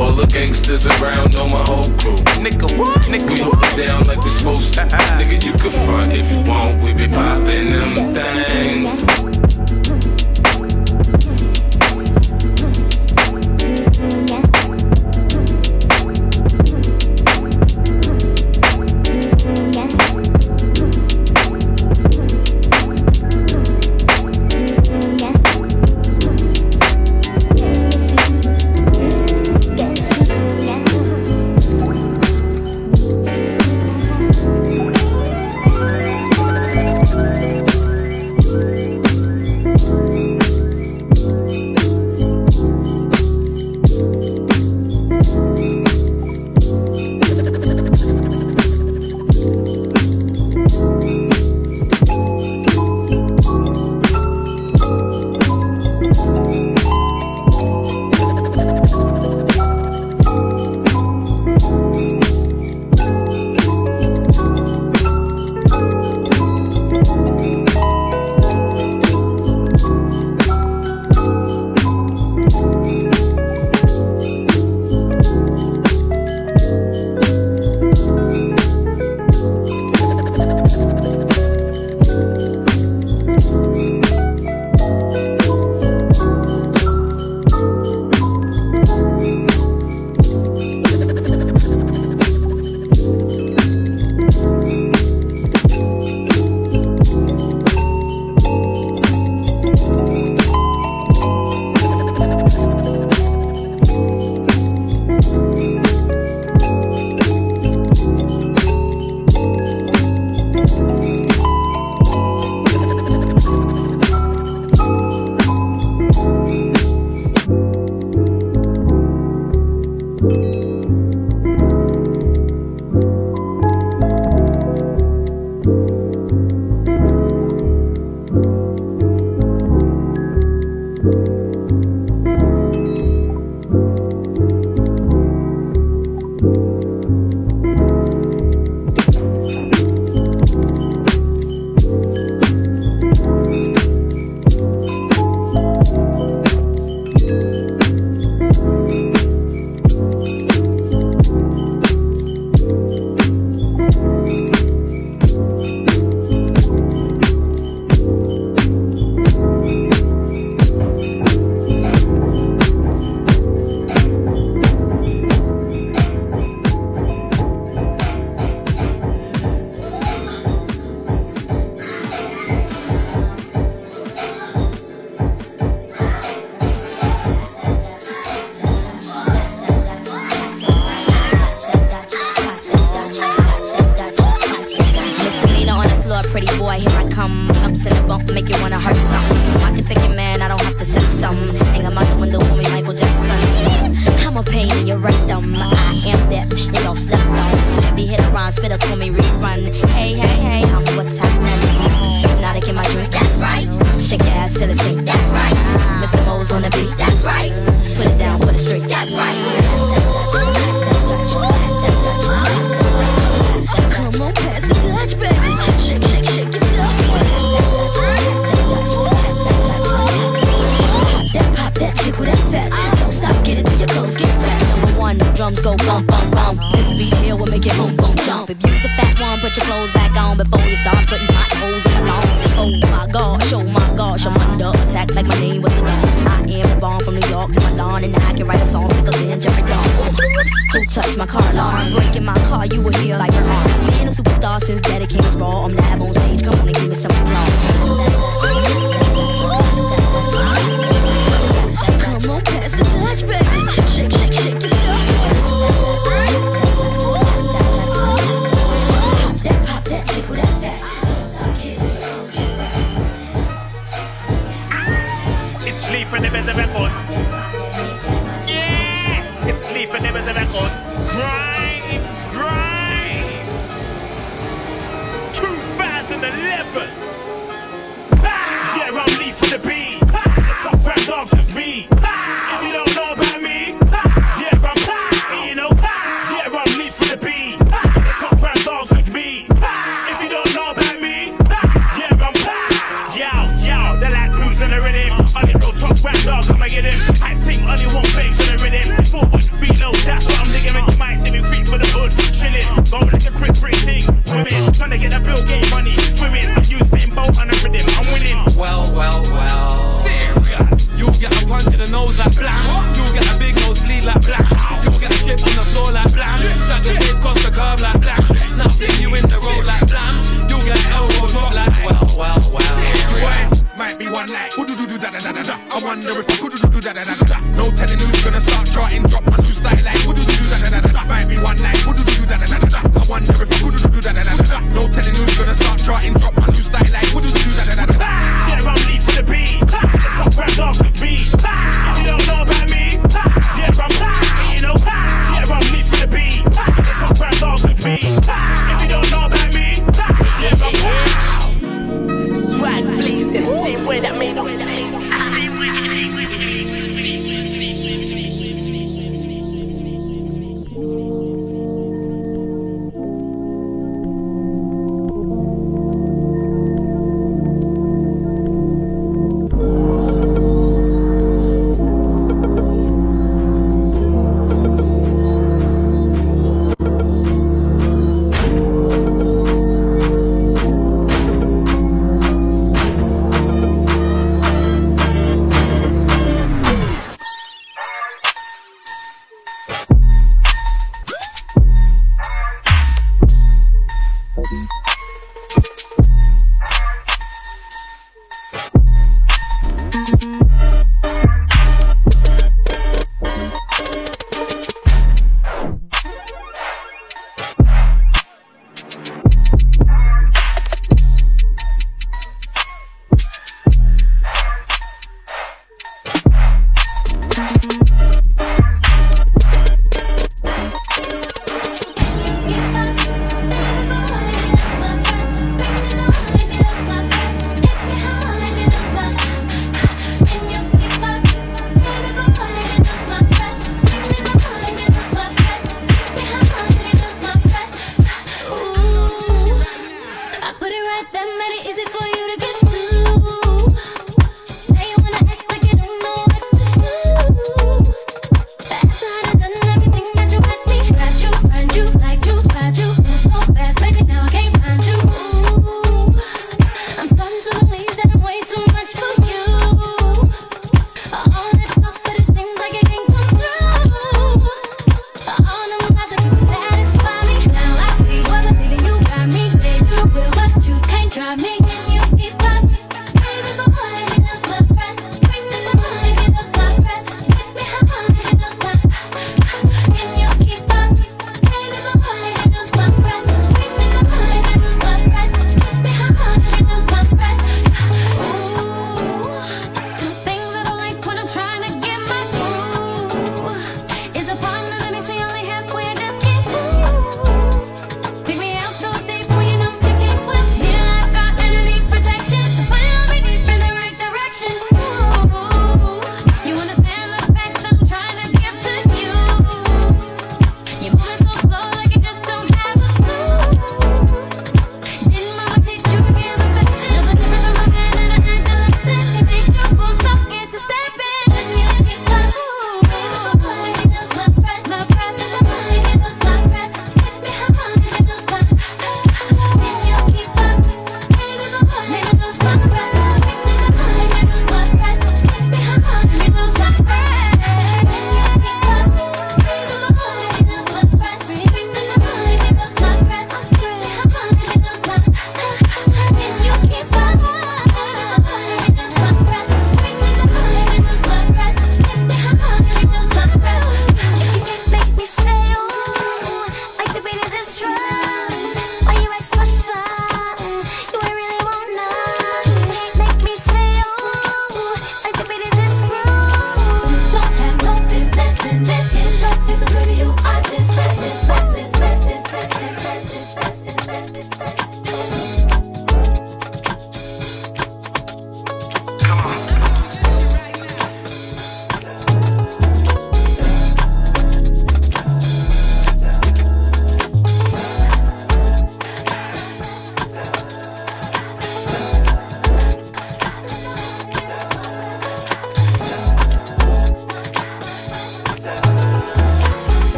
All 0.00 0.12
the 0.12 0.28
gangsters 0.30 0.86
around 0.86 1.34
know 1.34 1.48
my 1.48 1.64
whole 1.64 1.90
crew. 1.98 2.14
Nigga, 2.38 2.78
what? 2.78 3.00
Nigga, 3.10 3.28
we 3.28 3.40
hold 3.40 3.58
it 3.58 3.76
down 3.76 4.04
like 4.04 4.22
we 4.22 4.30
supposed 4.30 4.74
to. 4.74 4.82
Nigga, 5.18 5.44
you 5.44 5.52
can 5.54 5.72
front 5.72 6.12
if 6.12 6.30
you 6.30 6.38
want. 6.48 6.80
We 6.84 6.94
be 6.94 7.08
popping 7.08 7.72
them 7.72 8.14
things. 8.14 9.09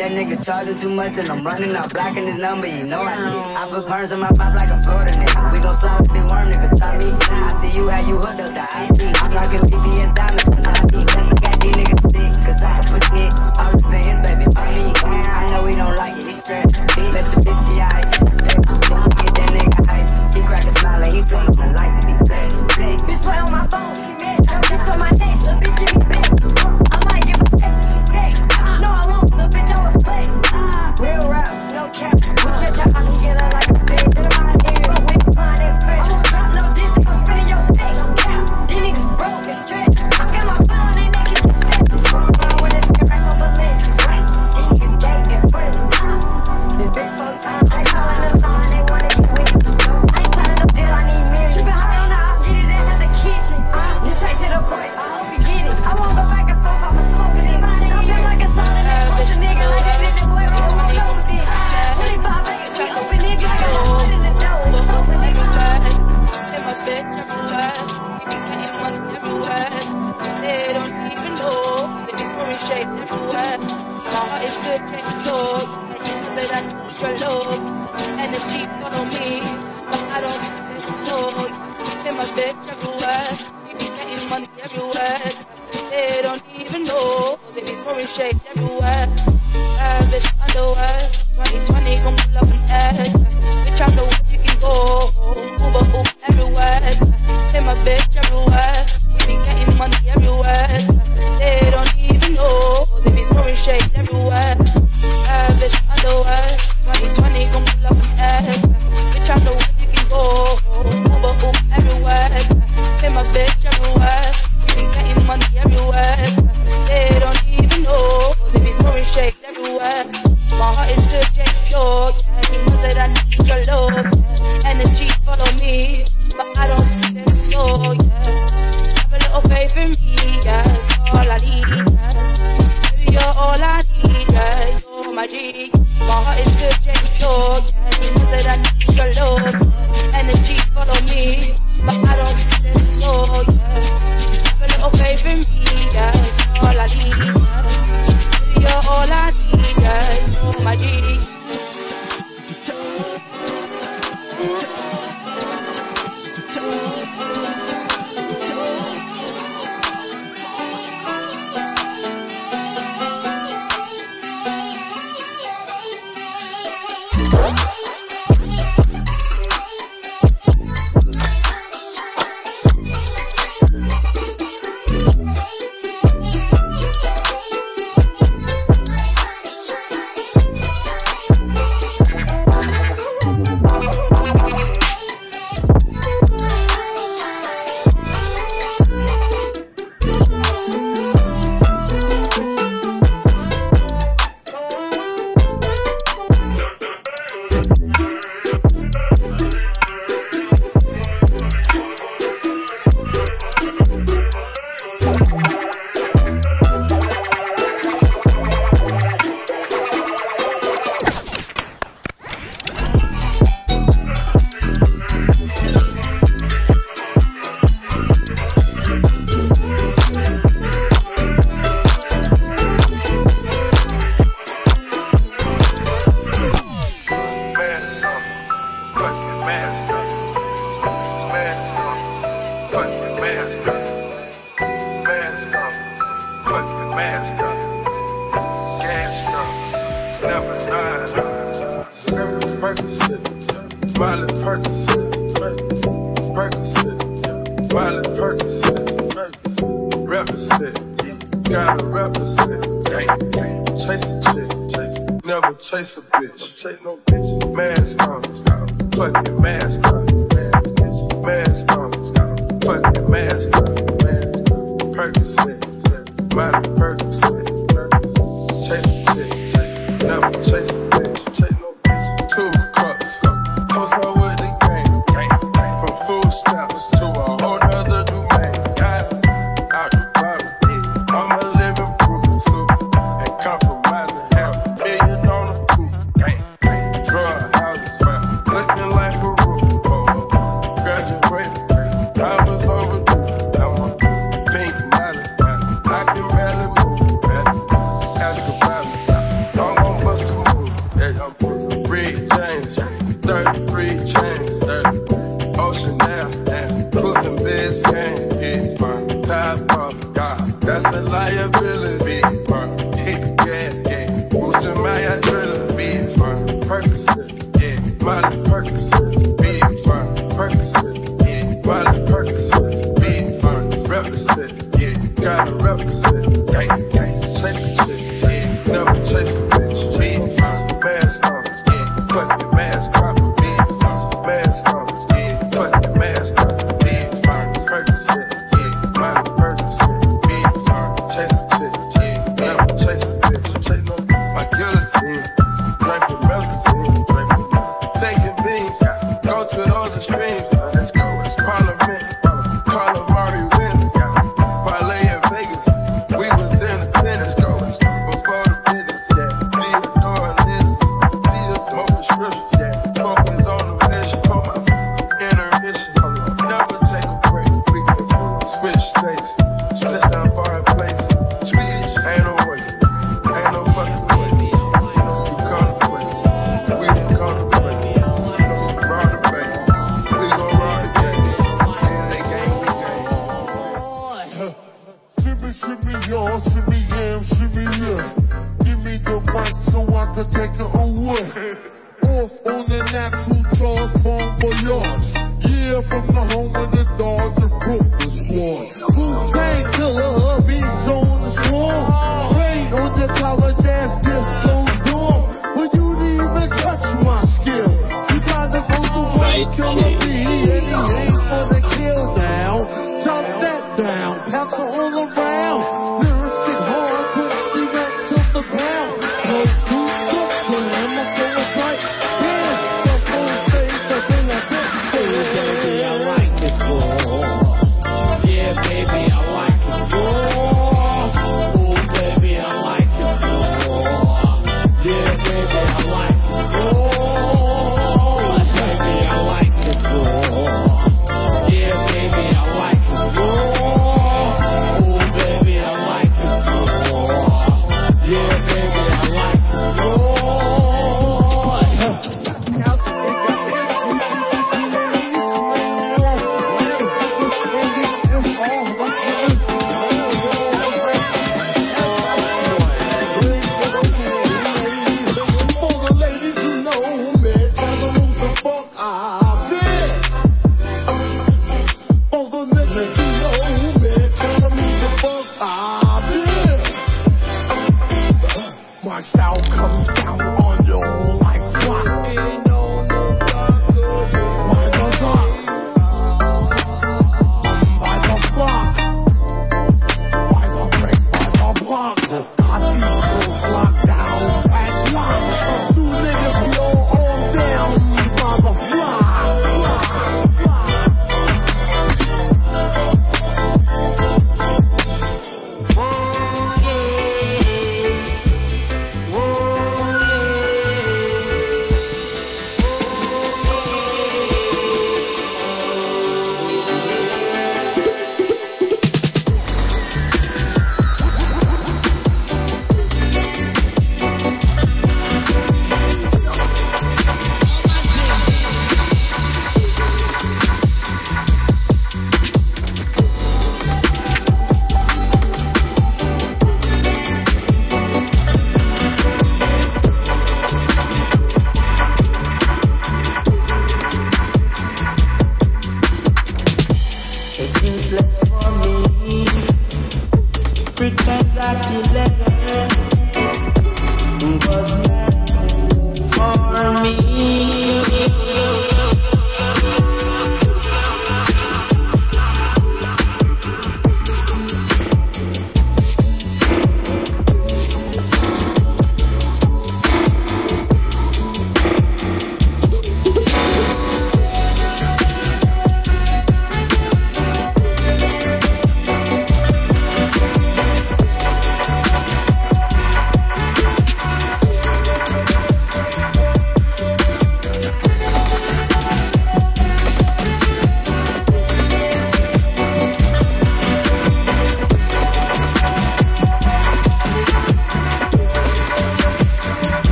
That 0.00 0.16
nigga 0.16 0.40
charging 0.40 0.80
too 0.80 0.88
much 0.88 1.12
and 1.20 1.28
I'm 1.28 1.44
running 1.44 1.76
out, 1.76 1.92
blocking 1.92 2.24
his 2.24 2.40
number, 2.40 2.64
you 2.64 2.88
know 2.88 3.04
I 3.04 3.20
did. 3.20 3.36
I 3.52 3.68
put 3.68 3.84
perms 3.84 4.16
in 4.16 4.20
my 4.24 4.32
pop 4.32 4.56
like 4.56 4.72
a 4.72 4.80
Florida 4.80 5.12
nigga. 5.12 5.52
We 5.52 5.60
gon' 5.60 5.76
slide 5.76 6.00
with 6.08 6.24
worm 6.32 6.48
nigga, 6.48 6.72
try 6.80 6.96
me. 6.96 7.12
I 7.28 7.52
see 7.60 7.68
you 7.76 7.84
how 7.84 8.00
you 8.08 8.16
hooked 8.16 8.40
up 8.40 8.48
the 8.48 8.64
IP. 8.80 9.12
I'm 9.20 9.28
blocking 9.28 9.60
VVS 9.68 10.16
diamonds 10.16 10.48
from 10.48 10.56
Johnny. 10.64 11.04
Got 11.44 11.56
these 11.60 11.76
niggas 11.76 12.00
sick, 12.16 12.32
cause 12.40 12.62
I 12.64 12.80
put 12.88 13.04
it 13.12 13.28
all 13.60 13.76
up 13.76 13.92
in 13.92 14.00
his 14.08 14.20
baby 14.24 14.48
mommy. 14.56 14.88
I 15.04 15.44
know 15.52 15.68
we 15.68 15.76
don't 15.76 15.92
like 16.00 16.16
it, 16.16 16.24
he 16.24 16.32
stressed. 16.32 16.80
Let 16.96 17.20
your 17.20 17.44
bitch 17.44 17.60
see 17.68 17.84
ice, 17.84 18.08
sex. 18.40 18.56
Get 18.56 19.36
that 19.36 19.52
nigga 19.52 19.84
ice. 19.84 20.08
He 20.32 20.40
crack 20.48 20.64
a 20.64 20.72
smile 20.80 21.04
and 21.04 21.12
he 21.12 21.20
told 21.28 21.44
him 21.44 21.60
the 21.60 21.76
lights 21.76 22.00
and 22.00 22.08
be 22.08 22.16
flex. 22.24 22.64
Bitch 23.04 23.20
play 23.20 23.36
on 23.36 23.52
my 23.52 23.68
phone, 23.68 23.92
she 23.92 24.16
mad, 24.16 24.40
bitch 24.64 24.80
on 24.80 24.96
my 24.96 25.12
neck, 25.20 25.44
bitch 25.60 25.76
give 25.76 25.92
me 25.92 25.99